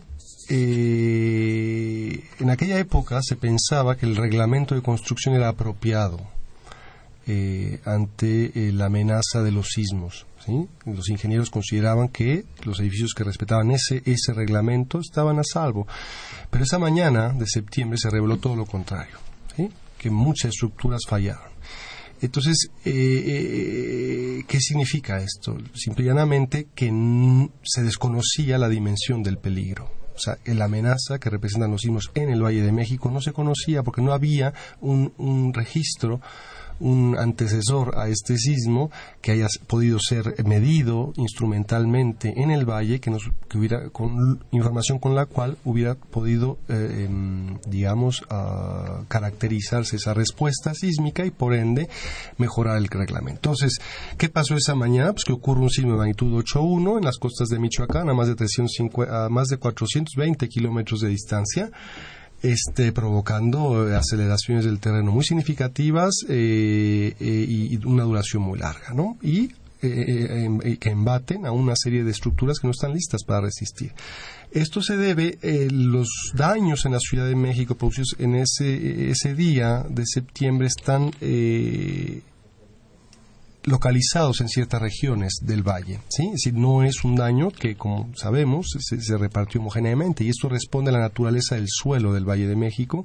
[0.51, 6.21] eh, en aquella época se pensaba que el reglamento de construcción era apropiado
[7.27, 10.27] eh, ante la amenaza de los sismos.
[10.49, 10.67] ¿Sí?
[10.87, 15.87] Los ingenieros consideraban que los edificios que respetaban ese, ese reglamento estaban a salvo.
[16.51, 19.19] Pero esa mañana de septiembre se reveló todo lo contrario,
[19.99, 21.53] que muchas estructuras fallaron.
[22.21, 25.57] Entonces, eh, eh, ¿qué significa esto?
[25.75, 26.91] Simple y llanamente que
[27.63, 29.91] se desconocía la dimensión del peligro.
[30.17, 33.33] O sea, la amenaza que representan los sismos en el Valle de México no se
[33.33, 36.21] conocía porque no había un, un registro
[36.81, 43.11] un antecesor a este sismo que haya podido ser medido instrumentalmente en el valle, que,
[43.11, 49.97] nos, que hubiera con información con la cual hubiera podido, eh, eh, digamos, uh, caracterizarse
[49.97, 51.89] esa respuesta sísmica y por ende
[52.37, 53.39] mejorar el reglamento.
[53.39, 53.79] Entonces,
[54.17, 55.13] ¿qué pasó esa mañana?
[55.13, 58.29] Pues que ocurre un sismo de magnitud 8.1 en las costas de Michoacán a más
[58.29, 61.71] de, 350, a más de 420 kilómetros de distancia
[62.43, 69.17] este, provocando aceleraciones del terreno muy significativas eh, eh, y una duración muy larga, ¿no?
[69.23, 73.93] Y eh, que embaten a una serie de estructuras que no están listas para resistir.
[74.51, 79.37] Esto se debe eh, los daños en la Ciudad de México producidos en ese, ese
[79.37, 81.13] día de septiembre están
[83.69, 86.01] localizados en ciertas regiones del valle.
[86.09, 86.27] ¿sí?
[86.27, 90.91] Es decir, no es un daño que, como sabemos, se, repartió homogéneamente y esto responde
[90.91, 93.05] a la naturaleza del suelo del Valle de México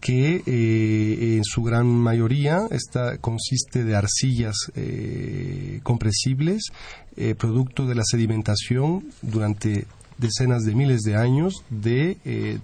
[0.00, 6.72] que eh, en su gran mayoría está, consiste de arcillas eh, compresibles,
[7.16, 9.86] eh, producto de la sedimentación durante
[10.18, 12.58] decenas de miles de años de, eh,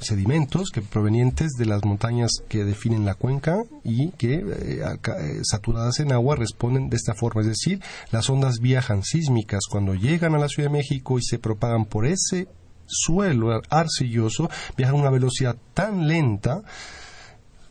[0.00, 6.00] sedimentos que provenientes de las montañas que definen la cuenca y que eh, eh, saturadas
[6.00, 7.80] en agua responden de esta forma, es decir,
[8.10, 12.06] las ondas viajan sísmicas cuando llegan a la Ciudad de México y se propagan por
[12.06, 12.48] ese
[12.86, 16.62] suelo arcilloso, viajan a una velocidad tan lenta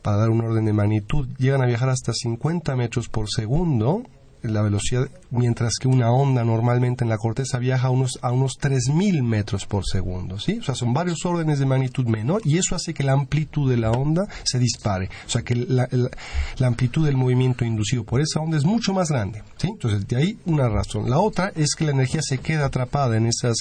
[0.01, 4.03] para dar un orden de magnitud, llegan a viajar hasta 50 metros por segundo
[4.41, 8.53] la velocidad, mientras que una onda normalmente en la corteza viaja a unos, a unos
[8.59, 10.59] 3.000 metros por segundo, ¿sí?
[10.59, 13.77] O sea, son varios órdenes de magnitud menor y eso hace que la amplitud de
[13.77, 15.09] la onda se dispare.
[15.25, 19.09] O sea, que la, la, amplitud del movimiento inducido por esa onda es mucho más
[19.09, 19.67] grande, ¿sí?
[19.67, 21.09] Entonces, de ahí una razón.
[21.09, 23.55] La otra es que la energía se queda atrapada en esas,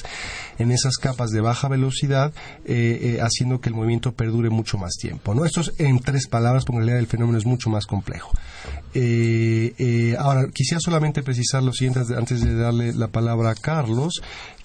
[0.59, 2.33] en esas capas de baja velocidad,
[2.65, 5.45] eh, eh, haciendo que el movimiento perdure mucho más tiempo, ¿no?
[5.45, 8.31] Esto es en tres palabras, porque en realidad el fenómeno es mucho más complejo.
[8.95, 14.15] Eh, ahora, quisiera solamente precisar lo siguiente antes de darle la palabra a Carlos,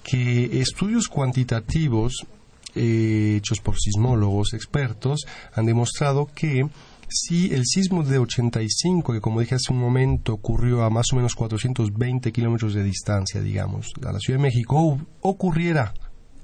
[0.02, 2.26] que estudios cuantitativos
[2.74, 5.20] eh, hechos por sismólogos expertos
[5.54, 6.68] han demostrado que
[7.08, 11.16] si el sismo de 85, que como dije hace un momento ocurrió a más o
[11.16, 15.94] menos 420 kilómetros de distancia, digamos, a la Ciudad de México, ocurriera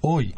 [0.03, 0.37] hoy,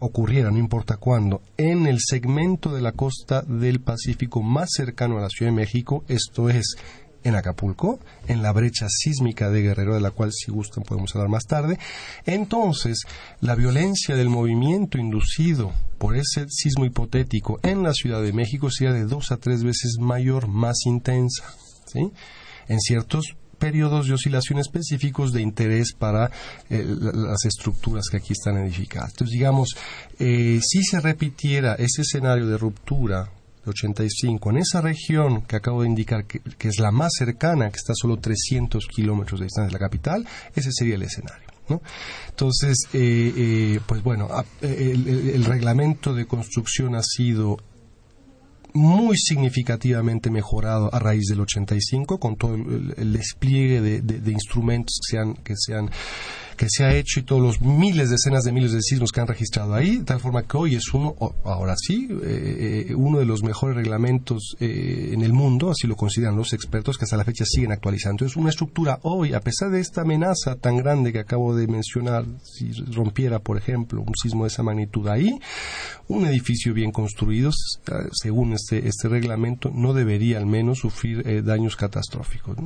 [0.00, 5.22] ocurriera, no importa cuándo, en el segmento de la costa del Pacífico más cercano a
[5.22, 6.76] la Ciudad de México, esto es
[7.24, 11.30] en Acapulco, en la brecha sísmica de Guerrero, de la cual si gustan podemos hablar
[11.30, 11.78] más tarde.
[12.24, 13.02] Entonces,
[13.40, 18.92] la violencia del movimiento inducido por ese sismo hipotético en la Ciudad de México sería
[18.92, 21.44] de dos a tres veces mayor, más intensa.
[21.86, 22.12] ¿sí?
[22.68, 26.30] En ciertos periodos de oscilación específicos de interés para
[26.70, 29.10] eh, las estructuras que aquí están edificadas.
[29.10, 29.76] Entonces, digamos,
[30.18, 33.30] eh, si se repitiera ese escenario de ruptura
[33.68, 37.92] 85, en esa región que acabo de indicar, que, es la más cercana, que está
[37.92, 41.46] a solo 300 kilómetros de distancia de la capital, ese sería el escenario.
[41.68, 41.82] ¿no?
[42.30, 44.28] Entonces, eh, eh, pues bueno,
[44.62, 47.58] el, reglamento de construcción ha sido
[48.74, 55.54] muy significativamente mejorado a raíz del 85 con todo el, despliegue de, instrumentos que que
[55.56, 55.90] se han
[56.58, 59.28] que se ha hecho y todos los miles, decenas de miles de sismos que han
[59.28, 63.24] registrado ahí, de tal forma que hoy es uno, ahora sí, eh, eh, uno de
[63.24, 67.24] los mejores reglamentos eh, en el mundo, así lo consideran los expertos que hasta la
[67.24, 68.26] fecha siguen actualizando.
[68.26, 72.26] Es una estructura hoy, a pesar de esta amenaza tan grande que acabo de mencionar,
[72.42, 75.38] si rompiera, por ejemplo, un sismo de esa magnitud ahí,
[76.08, 77.52] un edificio bien construido,
[78.12, 82.56] según este, este reglamento, no debería al menos sufrir daños catastróficos.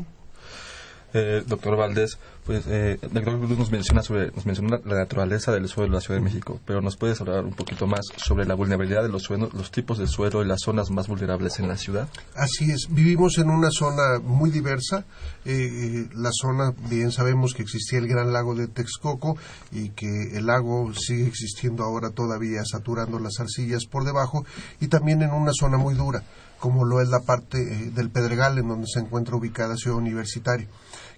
[1.14, 5.96] Eh, doctor Valdés, pues eh, nos menciona sobre nos menciona la naturaleza del suelo de
[5.96, 9.10] la Ciudad de México, pero nos puedes hablar un poquito más sobre la vulnerabilidad de
[9.10, 12.08] los suelos, los tipos de suelo y las zonas más vulnerables en la ciudad.
[12.34, 15.04] Así es, vivimos en una zona muy diversa.
[15.44, 19.36] Eh, la zona, bien sabemos que existía el gran lago de Texcoco
[19.70, 24.46] y que el lago sigue existiendo ahora todavía saturando las arcillas por debajo
[24.80, 26.22] y también en una zona muy dura
[26.62, 27.58] como lo es la parte
[27.90, 30.68] del Pedregal en donde se encuentra ubicada Ciudad Universitaria.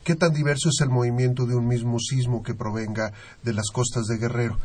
[0.02, 4.06] ¿Qué tan diverso es el movimiento de un mismo sismo que provenga de las costas
[4.06, 4.56] de Guerrero?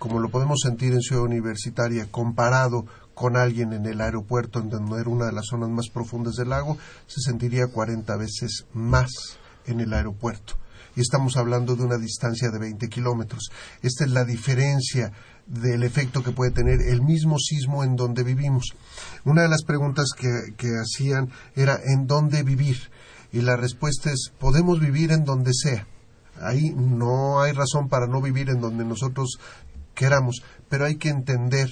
[0.00, 5.00] Como lo podemos sentir en Ciudad Universitaria, comparado con alguien en el aeropuerto, en donde
[5.00, 9.12] era una de las zonas más profundas del lago, se sentiría 40 veces más
[9.64, 10.54] en el aeropuerto.
[10.96, 13.50] Y estamos hablando de una distancia de 20 kilómetros.
[13.80, 15.12] Esta es la diferencia
[15.46, 18.74] del efecto que puede tener el mismo sismo en donde vivimos.
[19.24, 22.76] Una de las preguntas que, que hacían era ¿en dónde vivir?
[23.32, 25.86] Y la respuesta es, podemos vivir en donde sea.
[26.40, 29.38] Ahí no hay razón para no vivir en donde nosotros
[29.94, 31.70] queramos, pero hay que entender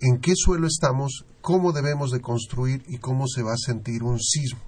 [0.00, 4.20] en qué suelo estamos, cómo debemos de construir y cómo se va a sentir un
[4.20, 4.60] sismo.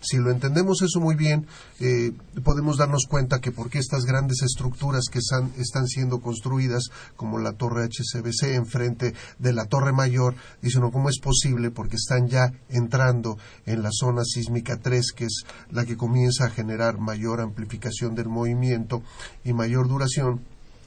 [0.00, 1.46] Si lo entendemos eso muy bien,
[1.78, 7.52] eh, podemos darnos cuenta que porque estas grandes estructuras que están, siendo construidas, como la
[7.52, 11.70] torre HCBC enfrente de la torre mayor, dicen, ¿cómo es posible?
[11.70, 13.36] Porque están ya entrando
[13.66, 18.28] en la zona sísmica 3, que es la que comienza a generar mayor amplificación del
[18.28, 19.02] movimiento
[19.44, 20.40] y mayor duración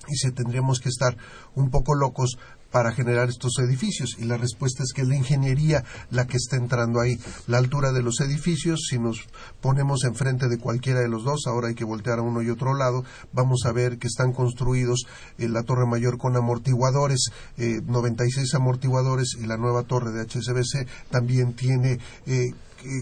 [0.08, 1.16] y si tendríamos que estar
[1.56, 2.38] un poco locos
[2.74, 4.18] para generar estos edificios?
[4.18, 7.18] Y la respuesta es que es la ingeniería la que está entrando ahí.
[7.48, 9.28] La altura de los edificios, si nos
[9.62, 12.74] ponemos enfrente de cualquiera de los dos, ahora hay que voltear a uno y otro
[12.74, 15.06] lado, vamos a ver que están construidos
[15.38, 20.88] en la Torre Mayor con amortiguadores, eh, 96 amortiguadores, y la nueva torre de HSBC
[21.12, 22.52] también tiene eh,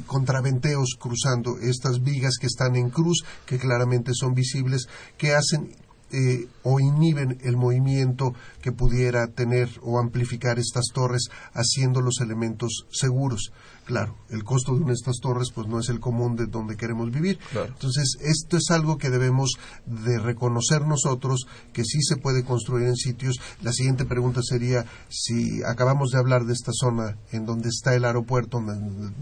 [0.05, 5.75] contraventeos cruzando estas vigas que están en cruz, que claramente son visibles, que hacen
[6.13, 12.85] eh, o inhiben el movimiento que pudiera tener o amplificar estas torres haciendo los elementos
[12.91, 13.51] seguros.
[13.85, 16.77] Claro, el costo de una de estas torres pues no es el común de donde
[16.77, 17.39] queremos vivir.
[17.53, 19.51] Entonces, esto es algo que debemos
[19.85, 23.39] de reconocer nosotros, que sí se puede construir en sitios.
[23.61, 28.05] La siguiente pregunta sería si acabamos de hablar de esta zona en donde está el
[28.05, 28.61] aeropuerto,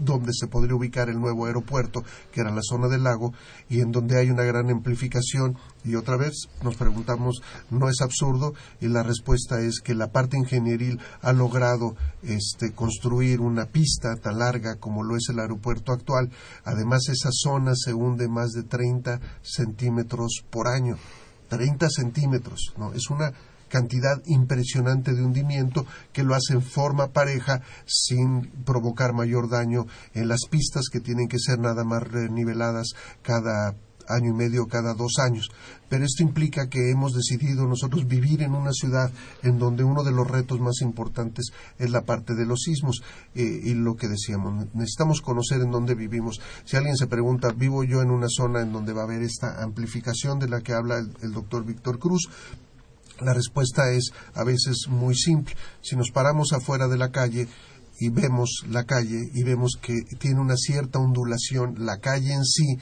[0.04, 3.32] donde se podría ubicar el nuevo aeropuerto, que era la zona del lago,
[3.68, 5.56] y en donde hay una gran amplificación.
[5.84, 8.52] Y otra vez nos preguntamos, ¿no es absurdo?
[8.80, 14.38] Y la respuesta es que la parte ingenieril ha logrado este, construir una pista tan
[14.38, 16.30] larga como lo es el aeropuerto actual.
[16.64, 20.96] Además, esa zona se hunde más de 30 centímetros por año.
[21.48, 22.92] 30 centímetros, ¿no?
[22.92, 23.32] Es una
[23.68, 30.28] cantidad impresionante de hundimiento que lo hace en forma pareja sin provocar mayor daño en
[30.28, 32.88] las pistas que tienen que ser nada más niveladas
[33.22, 33.74] cada
[34.10, 35.48] año y medio cada dos años.
[35.88, 39.10] Pero esto implica que hemos decidido nosotros vivir en una ciudad
[39.42, 43.02] en donde uno de los retos más importantes es la parte de los sismos
[43.34, 46.40] eh, y lo que decíamos, necesitamos conocer en dónde vivimos.
[46.64, 49.62] Si alguien se pregunta, ¿vivo yo en una zona en donde va a haber esta
[49.62, 52.28] amplificación de la que habla el, el doctor Víctor Cruz?
[53.20, 55.54] La respuesta es a veces muy simple.
[55.82, 57.48] Si nos paramos afuera de la calle,
[58.00, 62.78] y vemos la calle y vemos que tiene una cierta ondulación la calle en sí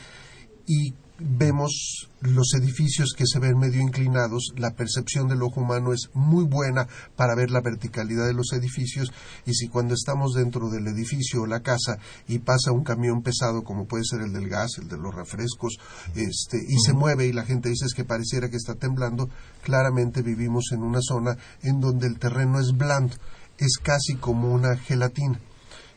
[0.65, 6.11] y vemos los edificios que se ven medio inclinados, la percepción del ojo humano es
[6.15, 9.13] muy buena para ver la verticalidad de los edificios
[9.45, 11.99] y si cuando estamos dentro del edificio o la casa
[12.29, 15.77] y pasa un camión pesado como puede ser el del gas, el de los refrescos,
[16.15, 19.29] este, y se mueve y la gente dice es que pareciera que está temblando,
[19.63, 23.17] claramente vivimos en una zona en donde el terreno es blando,
[23.59, 25.41] es casi como una gelatina.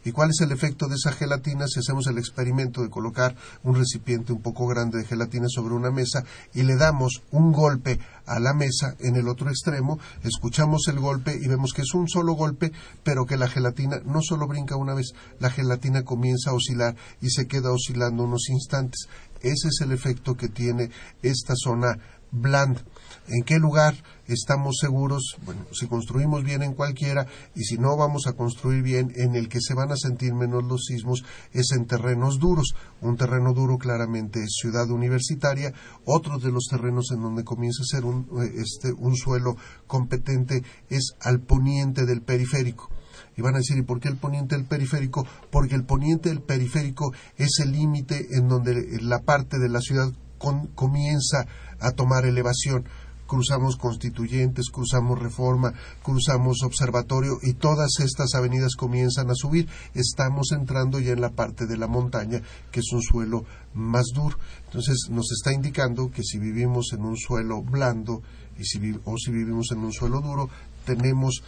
[0.04, 3.76] ¿Y cuál es el efecto de esa gelatina si hacemos el experimento de colocar un
[3.76, 6.24] recipiente un poco grande de gelatina sobre una mesa
[6.54, 11.38] y le damos un golpe a la mesa en el otro extremo, escuchamos el golpe
[11.39, 12.72] y vemos que es un solo golpe,
[13.04, 17.30] pero que la gelatina no solo brinca una vez, la gelatina comienza a oscilar y
[17.30, 19.08] se queda oscilando unos instantes.
[19.41, 20.91] Ese es el efecto que tiene
[21.22, 21.97] esta zona
[22.32, 22.82] blanda.
[23.28, 23.95] ¿En qué lugar
[24.28, 25.38] estamos seguros?
[25.45, 29.47] Bueno, si construimos bien en cualquiera y si no vamos a construir bien en el
[29.47, 32.74] que se van a sentir menos los sismos es en terrenos duros.
[32.99, 35.74] Un terreno duro claramente es ciudad universitaria.
[36.05, 39.55] Otro de los terrenos en donde comienza a ser un, eh, este, un suelo
[39.88, 42.89] competente es al poniente del periférico.
[43.38, 45.26] Y van a decir, ¿y por qué el poniente del periférico?
[45.51, 50.11] Porque el poniente del periférico es el límite en donde la parte de la ciudad
[50.76, 51.45] comienza
[51.80, 52.86] a tomar elevación
[53.32, 55.74] cruzamos Constituyentes, cruzamos Reforma,
[56.04, 59.70] cruzamos Observatorio y todas estas avenidas comienzan a subir.
[59.94, 64.38] Estamos entrando ya en la parte de la montaña, que es un suelo más duro.
[64.66, 68.22] Entonces nos está indicando que si vivimos en un suelo blando
[68.60, 70.50] y si, o si vivimos en un suelo duro,
[70.84, 71.42] tenemos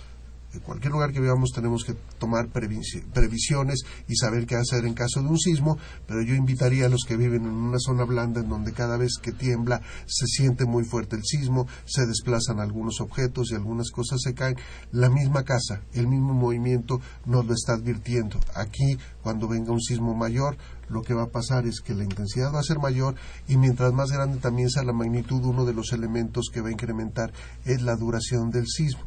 [0.54, 5.22] en cualquier lugar que vivamos tenemos que tomar previsiones y saber qué hacer en caso
[5.22, 5.78] de un sismo,
[6.08, 9.14] pero yo invitaría a los que viven en una zona blanda en donde cada vez
[9.22, 14.22] que tiembla se siente muy fuerte el sismo, se desplazan algunos objetos y algunas cosas
[14.22, 14.56] se caen.
[14.92, 18.40] La misma casa, el mismo movimiento nos lo está advirtiendo.
[18.56, 20.58] Aquí, cuando venga un sismo mayor,
[20.90, 23.16] lo que va a pasar es que la intensidad va a ser mayor
[23.48, 26.74] y mientras más grande también sea la magnitud, uno de los elementos que va a
[26.74, 27.34] incrementar
[27.66, 29.04] es la duración del sismo.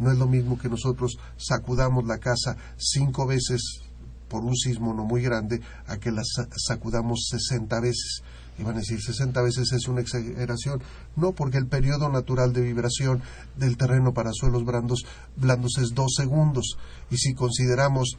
[0.00, 3.82] No es lo mismo que nosotros sacudamos la casa cinco veces
[4.28, 6.22] por un sismo no muy grande a que la
[6.56, 8.22] sacudamos 60 veces.
[8.58, 10.82] Y van a decir, 60 veces es una exageración.
[11.16, 13.22] No, porque el periodo natural de vibración
[13.56, 15.04] del terreno para suelos blandos,
[15.36, 16.76] blandos es dos segundos.
[17.10, 18.18] Y si consideramos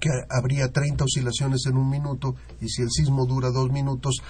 [0.00, 4.22] que habría 30 oscilaciones en un minuto y si el sismo dura dos minutos,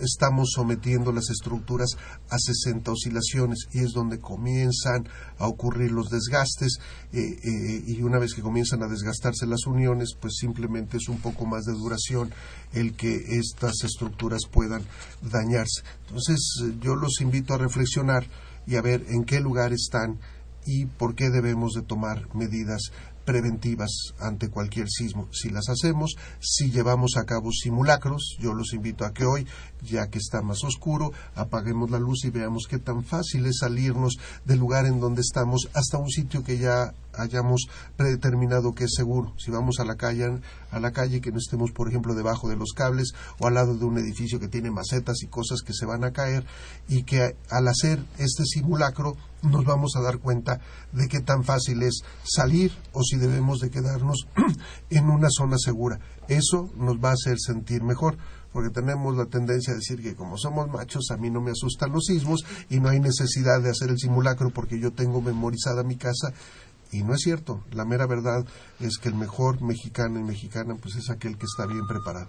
[0.00, 1.90] estamos sometiendo las estructuras
[2.28, 5.08] a 60 oscilaciones y es donde comienzan
[5.38, 6.78] a ocurrir los desgastes
[7.12, 11.18] eh, eh, y una vez que comienzan a desgastarse las uniones, pues simplemente es un
[11.18, 12.32] poco más de duración
[12.72, 14.82] el que estas estructuras puedan
[15.22, 15.82] dañarse.
[16.08, 16.40] Entonces
[16.80, 18.26] yo los invito a reflexionar
[18.66, 20.18] y a ver en qué lugar están
[20.66, 22.92] y por qué debemos de tomar medidas
[23.24, 25.28] preventivas ante cualquier sismo.
[25.32, 29.46] Si las hacemos, si llevamos a cabo simulacros, yo los invito a que hoy,
[29.82, 34.18] ya que está más oscuro, apaguemos la luz y veamos qué tan fácil es salirnos
[34.44, 37.66] del lugar en donde estamos hasta un sitio que ya hayamos
[37.96, 39.34] predeterminado que es seguro.
[39.38, 40.40] Si vamos a la calle,
[40.70, 43.76] a la calle que no estemos, por ejemplo, debajo de los cables o al lado
[43.76, 46.44] de un edificio que tiene macetas y cosas que se van a caer
[46.88, 50.60] y que al hacer este simulacro nos vamos a dar cuenta
[50.92, 54.26] de qué tan fácil es salir o si debemos de quedarnos
[54.90, 55.98] en una zona segura.
[56.28, 58.16] Eso nos va a hacer sentir mejor
[58.52, 61.92] porque tenemos la tendencia a decir que como somos machos a mí no me asustan
[61.92, 65.96] los sismos y no hay necesidad de hacer el simulacro porque yo tengo memorizada mi
[65.96, 66.32] casa
[66.92, 67.62] y no es cierto.
[67.70, 68.44] La mera verdad
[68.80, 72.28] es que el mejor mexicano y mexicana pues es aquel que está bien preparado.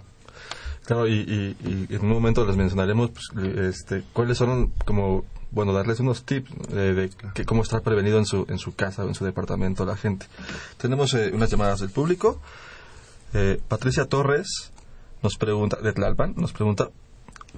[0.84, 1.56] Claro, y,
[1.90, 7.10] en un momento les mencionaremos pues, este, cuáles son como bueno, darles unos tips de,
[7.34, 10.26] que cómo estar prevenido en su, en su casa o en su departamento la gente.
[10.78, 12.40] Tenemos eh, unas llamadas del público.
[13.34, 14.72] Eh, Patricia Torres
[15.22, 16.90] nos pregunta, de Tlalpan, nos pregunta,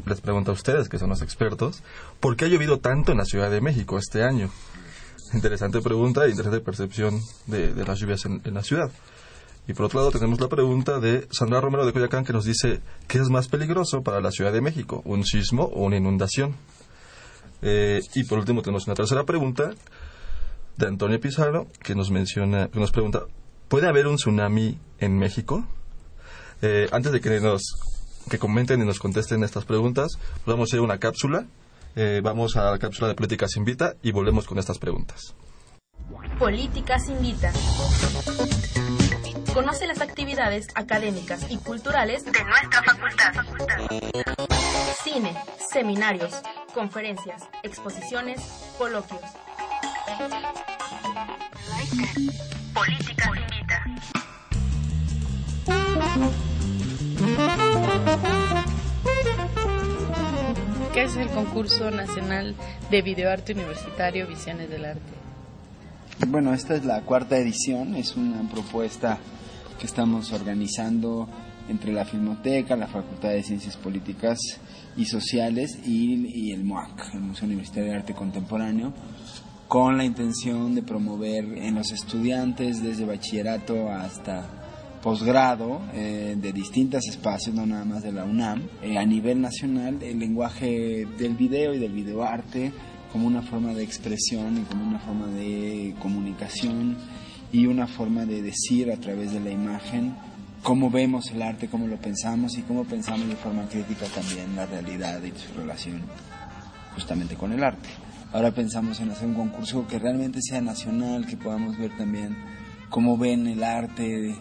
[0.06, 1.82] les pregunta a ustedes, que son los expertos,
[2.20, 4.50] ¿por qué ha llovido tanto en la Ciudad de México este año?
[5.32, 8.90] Interesante pregunta e interesante percepción de, las lluvias en, la ciudad.
[9.66, 12.80] Y por otro lado tenemos la pregunta de Sandra Romero de Coyacán que nos dice,
[13.08, 16.54] ¿qué es más peligroso para la Ciudad de México, un sismo o una inundación?
[17.66, 19.70] Eh, y por último tenemos una tercera pregunta
[20.76, 23.22] de Antonio Pizarro que nos menciona, que nos pregunta,
[23.68, 25.66] ¿puede haber un tsunami en México?
[26.60, 27.62] Eh, antes de que nos
[28.28, 31.46] que comenten y nos contesten estas preguntas, vamos a hacer una cápsula.
[31.96, 35.34] Eh, vamos a la cápsula de Políticas Invita y volvemos con estas preguntas.
[36.38, 37.52] Políticas Invita.
[39.54, 43.32] Conoce las actividades académicas y culturales de nuestra facultad.
[45.04, 45.32] Cine,
[45.70, 46.42] seminarios,
[46.74, 48.40] conferencias, exposiciones,
[48.76, 49.20] coloquios.
[52.74, 53.84] Políticas Invita.
[60.92, 62.56] ¿Qué es el concurso nacional
[62.90, 65.00] de videoarte universitario Visiones del Arte?
[66.26, 69.18] Bueno, esta es la cuarta edición, es una propuesta
[69.78, 71.28] que estamos organizando
[71.68, 74.38] entre la Filmoteca, la Facultad de Ciencias Políticas
[74.96, 78.92] y Sociales y, el MOAC, el Museo Universitario de Arte Contemporáneo,
[79.68, 84.46] con la intención de promover en los estudiantes desde bachillerato hasta
[85.02, 90.02] posgrado eh, de distintos espacios, no nada más de la UNAM, eh, a nivel nacional
[90.02, 92.72] el lenguaje del video y del videoarte
[93.12, 96.96] como una forma de expresión y como una forma de comunicación
[97.54, 100.12] y una forma de decir a través de la imagen
[100.64, 104.66] cómo vemos el arte, cómo lo pensamos y cómo pensamos de forma crítica también la
[104.66, 106.02] realidad y su relación
[106.94, 107.88] justamente con el arte.
[108.32, 112.36] Ahora pensamos en hacer un concurso que realmente sea nacional, que podamos ver también
[112.90, 114.34] cómo ven el arte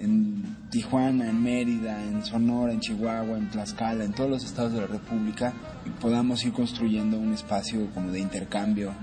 [0.00, 4.80] en Tijuana, en Mérida, en Sonora, en Chihuahua, en Tlaxcala, en todos los estados de
[4.80, 5.52] la República,
[5.84, 8.94] y podamos ir construyendo un espacio como de intercambio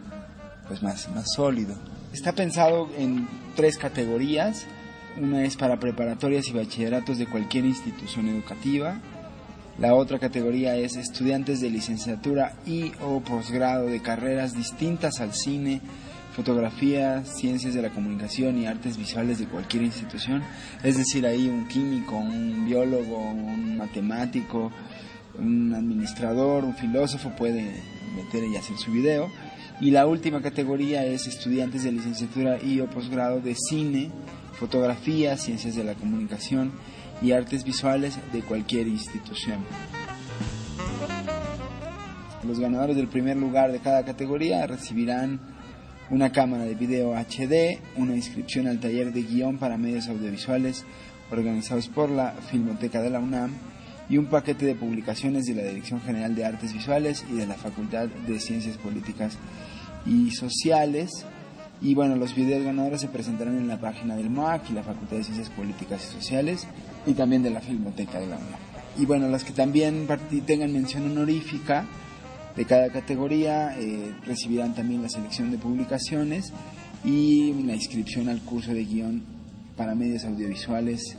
[0.68, 1.76] pues más, más sólido.
[2.12, 4.66] Está pensado en tres categorías.
[5.18, 9.00] Una es para preparatorias y bachilleratos de cualquier institución educativa.
[9.80, 15.82] La otra categoría es estudiantes de licenciatura y o posgrado de carreras distintas al cine,
[16.36, 20.44] fotografía, ciencias de la comunicación y artes visuales de cualquier institución.
[20.84, 24.72] Es decir, ahí un químico, un biólogo, un matemático,
[25.40, 27.82] un administrador, un filósofo puede
[28.16, 29.30] meter y hacer su video.
[29.80, 34.12] Y la última categoría es estudiantes de licenciatura y o posgrado de cine,
[34.54, 36.72] fotografía, ciencias de la comunicación
[37.22, 39.66] y artes visuales de cualquier institución.
[42.48, 45.40] Los ganadores del primer lugar de cada categoría recibirán
[46.10, 50.86] una cámara de video HD, una inscripción al taller de guion para medios audiovisuales
[51.32, 53.52] organizados por la Filmoteca de la UNAM
[54.14, 57.56] y un paquete de publicaciones de la Dirección General de Artes Visuales y de la
[57.56, 59.40] Facultad de Ciencias Políticas
[60.06, 61.26] y Sociales.
[61.82, 65.18] Y bueno, los videos ganadores se presentarán en la página del MOAC y la Facultad
[65.18, 66.68] de Ciencias Políticas y Sociales
[67.08, 68.60] y también de la Filmoteca de la UNAM.
[69.00, 70.08] Y bueno, los que también
[70.46, 71.88] tengan mención honorífica
[72.56, 76.54] de cada categoría eh, recibirán también la selección de publicaciones
[77.04, 79.24] y la inscripción al curso de guion
[79.76, 81.18] para medios audiovisuales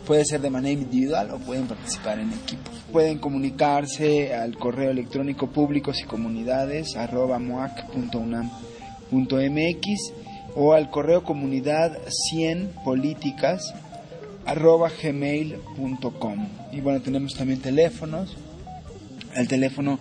[0.07, 2.75] Puede ser de manera individual o pueden participar en equipos.
[2.91, 10.13] Pueden comunicarse al correo electrónico públicos y comunidades arroba moac.unam.mx
[10.55, 13.73] o al correo comunidad 100 políticas
[14.45, 16.47] arroba gmail.com.
[16.73, 18.37] Y bueno, tenemos también teléfonos.
[19.35, 19.99] El teléfono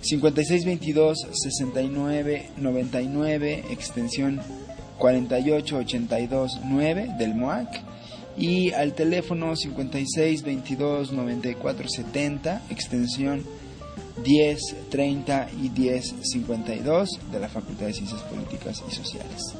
[0.00, 4.40] 5622 6999 extensión
[4.98, 7.82] 48829 del MOAC
[8.36, 13.44] y al teléfono 5622 9470 extensión
[14.24, 19.54] 1030 y 1052 de la Facultad de Ciencias Políticas y Sociales.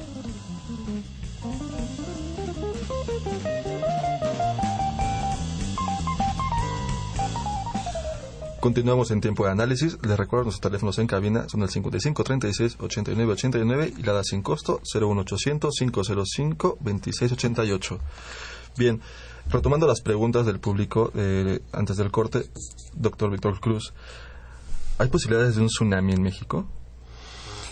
[8.69, 9.97] Continuamos en tiempo de análisis.
[10.03, 14.23] Les recuerdo nuestros teléfonos en cabina son el 55 36 89 89 y la da
[14.23, 17.99] sin costo 01800 505 26 88.
[18.77, 19.01] Bien,
[19.49, 22.43] retomando las preguntas del público eh, antes del corte,
[22.93, 23.91] doctor Víctor Cruz,
[24.99, 26.67] ¿hay posibilidades de un tsunami en México?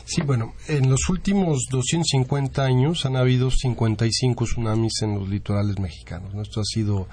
[0.04, 6.34] Sí, bueno, en los últimos 250 años han habido 55 tsunamis en los litorales mexicanos.
[6.42, 7.08] Esto ha sido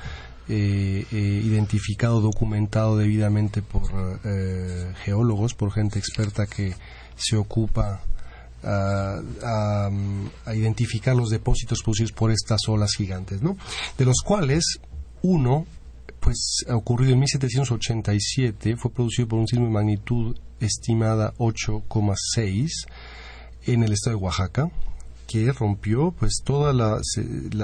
[0.49, 3.82] eh, eh, identificado, documentado debidamente por
[4.24, 6.74] eh, geólogos, por gente experta que
[7.16, 8.03] se ocupa
[8.62, 13.57] a, a, identificar los depósitos producidos por estas olas gigantes, ¿no?
[13.97, 14.80] De los cuales
[15.22, 15.66] uno,
[16.20, 22.68] pues ha ocurrido en 1787, fue producido por un sismo de magnitud estimada 8,6
[23.66, 24.70] en el estado de Oaxaca,
[25.27, 27.01] que rompió pues toda la,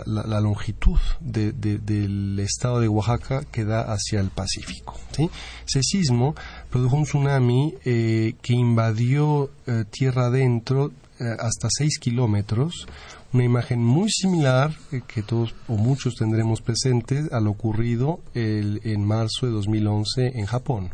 [0.06, 4.98] la, longitud del estado de Oaxaca que da hacia el Pacífico.
[5.18, 6.34] Ese sismo
[6.70, 12.86] produjo un tsunami eh, que invadió eh, tierra adentro eh, hasta 6 kilómetros,
[13.32, 14.74] una imagen muy similar
[15.06, 20.46] que todos o muchos tendremos presentes a lo ocurrido el, en marzo de 2011 en
[20.46, 20.90] Japón.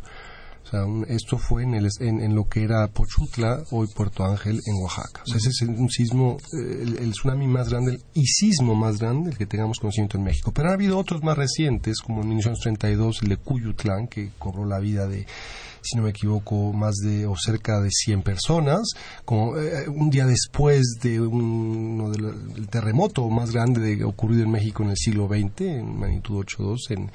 [0.66, 4.82] O sea, esto fue en, el, en, lo que era Pochutla, hoy Puerto Ángel, en
[4.82, 5.22] Oaxaca.
[5.26, 9.78] Ese es un sismo, el, tsunami más grande y sismo más grande el que tengamos
[9.78, 10.52] conocimiento en México.
[10.52, 14.80] Pero ha habido otros más recientes, como en 1932 el de Cuyutlán, que cobró la
[14.80, 15.26] vida de
[15.86, 18.90] si no me equivoco, más de o cerca de 100 personas,
[19.24, 22.10] como eh, un día después de un
[22.56, 26.90] del terremoto más grande de, ocurrido en México en el siglo XX, en magnitud 8.2
[26.90, 27.10] en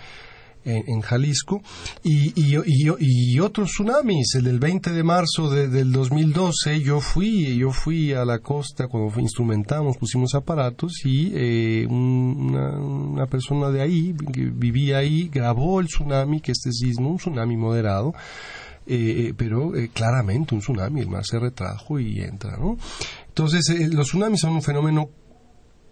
[0.64, 1.62] en, Jalisco,
[2.04, 4.36] y, y, otros tsunamis.
[4.36, 9.20] El del 20 de marzo del 2012, yo fui, yo fui a la costa cuando
[9.20, 16.42] instrumentamos, pusimos aparatos y eh, una, persona de ahí, que vivía ahí, grabó el tsunami,
[16.42, 18.14] que este sismo, un tsunami moderado,
[18.86, 22.78] eh, eh, pero claramente un tsunami, el mar se retrajo y entra, ¿no?
[23.28, 25.10] Entonces, los tsunamis son un fenómeno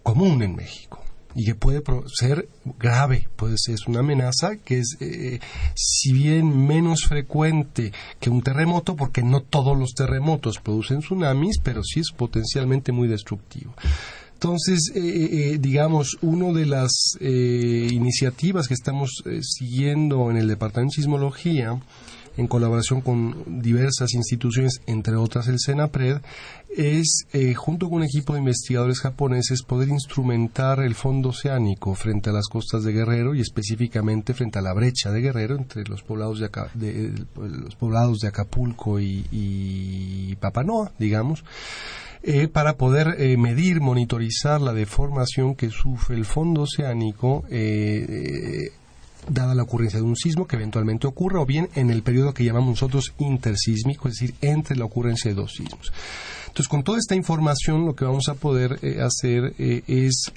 [0.02, 0.99] común en México
[1.34, 5.40] y que puede ser grave, puede ser una amenaza que es, eh,
[5.74, 11.82] si bien menos frecuente que un terremoto, porque no todos los terremotos producen tsunamis, pero
[11.82, 13.74] sí es potencialmente muy destructivo.
[14.34, 21.02] Entonces, eh, eh, digamos, una de las iniciativas que estamos siguiendo en el Departamento de
[21.02, 21.78] Sismología
[22.40, 26.22] en colaboración con diversas instituciones, entre otras el SENAPRED,
[26.74, 32.30] es, eh, junto con un equipo de investigadores japoneses, poder instrumentar el fondo oceánico frente
[32.30, 36.02] a las costas de Guerrero y específicamente frente a la brecha de Guerrero entre los
[36.02, 41.44] poblados de, los poblados de Acapulco y, Papanoa, digamos.
[42.22, 47.44] Eh, para poder eh, medir, monitorizar la deformación que sufre el fondo oceánico
[49.28, 52.44] dada la ocurrencia de un sismo que eventualmente ocurra o bien en el periodo que
[52.44, 55.92] llamamos nosotros intersísmico, es decir, entre la ocurrencia de dos sismos.
[56.46, 60.32] Entonces, con toda esta información, lo que vamos a poder eh, hacer eh, es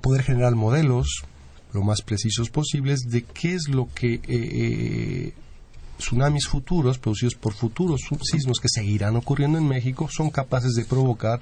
[0.00, 1.24] poder generar modelos
[1.72, 5.34] lo más precisos posibles de qué es lo que eh,
[5.98, 11.40] tsunamis futuros producidos por futuros sismos que seguirán ocurriendo en México son capaces de provocar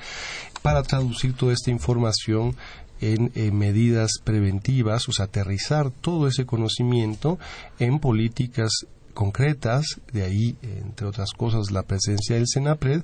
[0.63, 2.57] para traducir toda esta información
[3.01, 7.39] en, medidas preventivas, o sea, aterrizar todo ese conocimiento
[7.79, 8.87] en políticas
[9.17, 13.03] concretas, de ahí, entre otras cosas, la presencia del SENAPRED,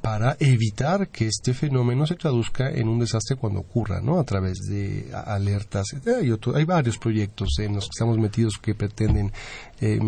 [0.00, 4.18] para evitar que este fenómeno se traduzca en un desastre cuando ocurra, ¿no?
[4.18, 5.88] A través de alertas.
[6.06, 9.32] Hay, hay varios proyectos en los que estamos metidos que pretenden
[9.82, 9.98] eh,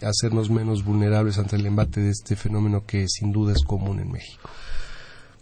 [0.00, 4.10] hacernos menos vulnerables ante el embate de este fenómeno que sin duda es común en
[4.10, 4.48] México.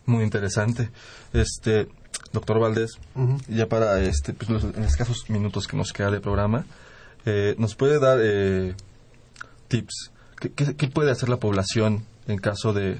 [0.06, 0.90] Muy interesante.
[1.32, 1.88] Este,
[2.34, 2.98] doctor Valdés,
[3.48, 6.66] ya para este, pues, en escasos minutos que nos queda de programa,
[7.24, 8.74] eh, ¿nos puede dar eh,
[9.68, 10.10] tips
[10.54, 12.98] ¿Qué, puede hacer la población en caso de,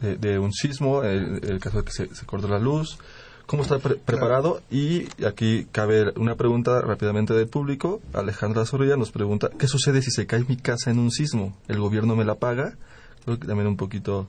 [0.00, 2.98] de, un sismo, en el, caso de que se, se corte la luz?
[3.46, 4.62] ¿Cómo está preparado?
[4.70, 8.00] Y aquí cabe una pregunta rápidamente del público.
[8.12, 11.56] Alejandra Zorrilla nos pregunta, ¿qué sucede si se cae mi casa en un sismo?
[11.68, 12.76] ¿El gobierno me la paga?
[13.24, 14.28] Creo que también un poquito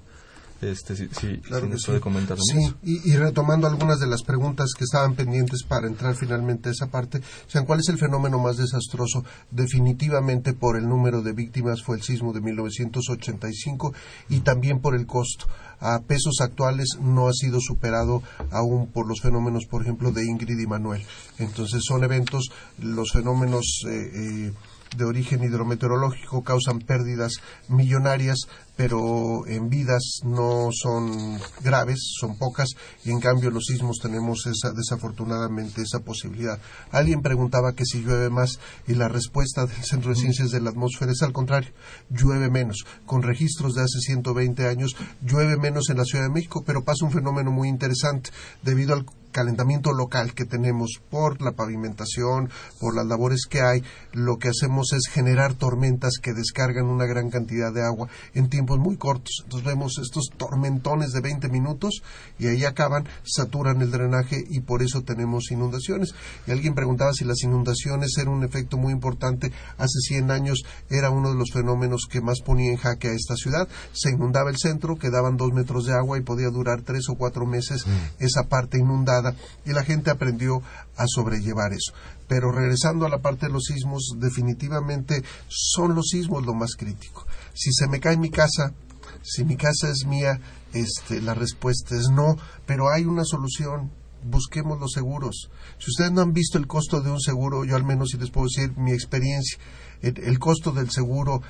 [0.61, 1.41] este, si, si,
[1.85, 2.73] puede comentar sí.
[2.83, 6.87] Y, y, retomando algunas de las preguntas que estaban pendientes para entrar finalmente a esa
[6.87, 9.23] parte, o ¿cuál es el fenómeno más desastroso?
[9.51, 13.93] Definitivamente por el número de víctimas fue el sismo de 1985
[14.29, 15.47] y también por el costo.
[15.79, 20.57] A pesos actuales no ha sido superado aún por los fenómenos, por ejemplo, de Ingrid
[20.57, 21.03] y Manuel.
[21.37, 22.49] Entonces son eventos,
[22.79, 23.83] los fenómenos...
[23.87, 24.53] Eh, eh,
[24.95, 27.33] de origen hidrometeorológico causan pérdidas
[27.67, 32.69] millonarias, pero en vidas no son graves, son pocas,
[33.03, 36.59] y en cambio los sismos tenemos esa, desafortunadamente esa posibilidad.
[36.91, 40.71] Alguien preguntaba que si llueve más, y la respuesta del Centro de Ciencias de la
[40.71, 41.71] Atmósfera es al contrario,
[42.09, 42.85] llueve menos.
[43.05, 47.05] Con registros de hace 120 años, llueve menos en la Ciudad de México, pero pasa
[47.05, 48.31] un fenómeno muy interesante
[48.63, 49.05] debido al
[49.35, 53.83] calentamiento local que tenemos por la pavimentación, por las labores que hay,
[54.13, 58.79] lo que hacemos es generar tormentas que descargan una gran cantidad de agua en tiempos
[58.79, 59.41] muy cortos.
[59.43, 62.01] Entonces vemos estos tormentones de 20 minutos
[62.39, 66.15] y ahí acaban, saturan el drenaje y por eso tenemos inundaciones.
[66.47, 69.51] Y alguien preguntaba si las inundaciones eran un efecto muy importante.
[69.77, 73.35] Hace 100 años era uno de los fenómenos que más ponía en jaque a esta
[73.35, 73.67] ciudad.
[73.91, 77.45] Se inundaba el centro, quedaban dos metros de agua y podía durar tres o cuatro
[77.45, 78.23] meses mm.
[78.23, 79.24] esa parte inundada
[79.65, 80.61] y la gente aprendió
[80.97, 81.93] a sobrellevar eso.
[82.27, 87.25] Pero regresando a la parte de los sismos, definitivamente son los sismos lo más crítico.
[87.53, 88.73] Si se me cae mi casa,
[89.21, 90.39] si mi casa es mía,
[90.73, 93.91] este, la respuesta es no, pero hay una solución.
[94.23, 95.51] Busquemos los seguros.
[95.77, 98.31] Si ustedes no han visto el costo de un seguro, yo al menos si les
[98.31, 99.59] puedo decir mi experiencia,
[100.01, 101.41] el costo del seguro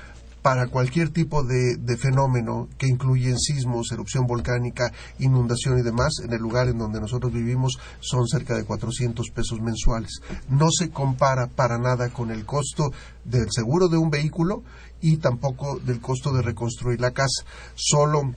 [0.46, 6.38] para cualquier tipo de, fenómeno que incluye sismos, erupción volcánica, inundación y demás, en el
[6.38, 10.20] lugar en donde nosotros vivimos son cerca de 400 pesos mensuales.
[10.48, 12.92] No se compara para nada con el costo
[13.24, 14.62] del seguro de un vehículo
[15.00, 17.42] y tampoco del costo de reconstruir la casa.
[17.74, 18.36] Solo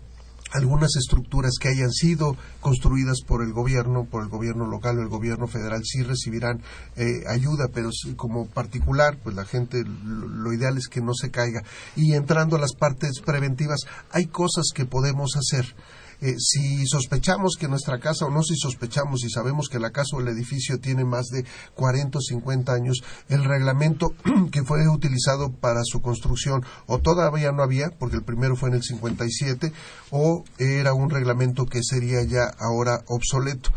[0.52, 5.10] algunas estructuras que hayan sido construidas por el gobierno, por el gobierno local o el
[5.10, 6.62] gobierno federal, sí recibirán
[6.96, 11.62] eh, ayuda, pero como particular, pues la gente, lo, ideal es que no se caiga.
[11.96, 13.80] Y entrando a las partes preventivas,
[14.12, 15.76] hay cosas que podemos hacer
[16.22, 20.16] eh, si sospechamos que nuestra casa, o no si sospechamos, y sabemos que la casa
[20.18, 21.46] o el edificio tiene más de
[21.76, 24.14] 40 o 50 años, el reglamento
[24.52, 28.76] que fue utilizado para su construcción o todavía no había, porque el primero fue en
[28.76, 29.72] el 57,
[30.12, 33.72] o era un reglamento que sería ya ahora obsoleto.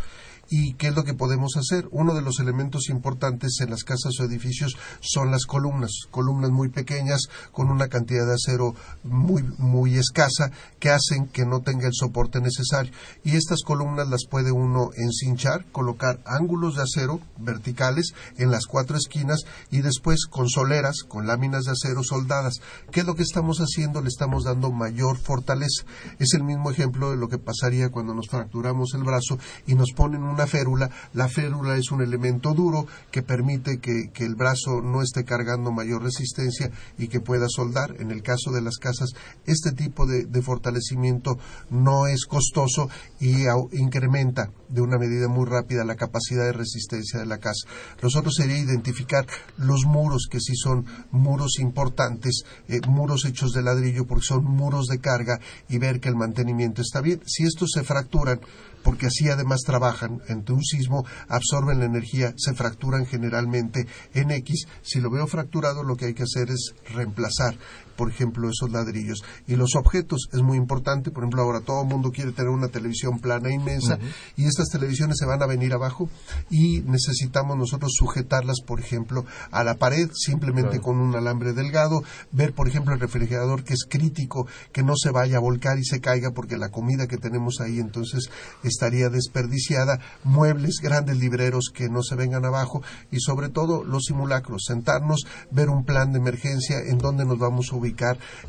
[0.54, 1.88] ¿Y qué es lo que podemos hacer?
[1.92, 6.68] Uno de los elementos importantes en las casas o edificios son las columnas, columnas muy
[6.68, 7.22] pequeñas
[7.52, 12.42] con una cantidad de acero muy, muy escasa que hacen que no tenga el soporte
[12.42, 12.92] necesario.
[13.24, 18.98] Y estas columnas las puede uno encinchar, colocar ángulos de acero verticales en las cuatro
[18.98, 22.60] esquinas y después con soleras, con láminas de acero soldadas.
[22.90, 24.02] ¿Qué es lo que estamos haciendo?
[24.02, 25.86] Le estamos dando mayor fortaleza.
[26.18, 29.92] Es el mismo ejemplo de lo que pasaría cuando nos fracturamos el brazo y nos
[29.92, 30.90] ponen una férula.
[31.14, 36.02] La férula es un elemento duro que permite que, el brazo no esté cargando mayor
[36.02, 37.96] resistencia y que pueda soldar.
[37.98, 39.10] En el caso de las casas,
[39.46, 41.38] este tipo de, fortalecimiento
[41.70, 42.88] no es costoso
[43.20, 47.68] y incrementa de una medida muy rápida la capacidad de resistencia de la casa.
[48.00, 49.26] Lo otro sería identificar
[49.56, 54.86] los muros, que sí son muros importantes, eh, muros hechos de ladrillo porque son muros
[54.86, 57.20] de carga y ver que el mantenimiento está bien.
[57.26, 58.40] Si estos se fracturan,
[58.82, 64.66] porque así además trabajan ante un sismo, absorben la energía, se fracturan generalmente en X.
[64.82, 67.56] Si lo veo fracturado, lo que hay que hacer es reemplazar
[68.02, 69.22] por ejemplo, esos ladrillos.
[69.46, 72.66] Y los objetos es muy importante, por ejemplo, ahora todo el mundo quiere tener una
[72.66, 73.96] televisión plana inmensa
[74.36, 76.08] y estas televisiones se van a venir abajo
[76.50, 82.54] y necesitamos nosotros sujetarlas, por ejemplo, a la pared simplemente con un alambre delgado, ver,
[82.54, 86.00] por ejemplo, el refrigerador que es crítico, que no se vaya a volcar y se
[86.00, 88.30] caiga porque la comida que tenemos ahí entonces
[88.64, 92.82] estaría desperdiciada, muebles, grandes libreros que no se vengan abajo
[93.12, 97.70] y sobre todo los simulacros, sentarnos, ver un plan de emergencia en donde nos vamos
[97.70, 97.91] a ubicar,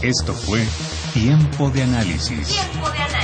[0.00, 0.64] Esto fue
[1.12, 3.23] Tiempo de Análisis, Tiempo de análisis.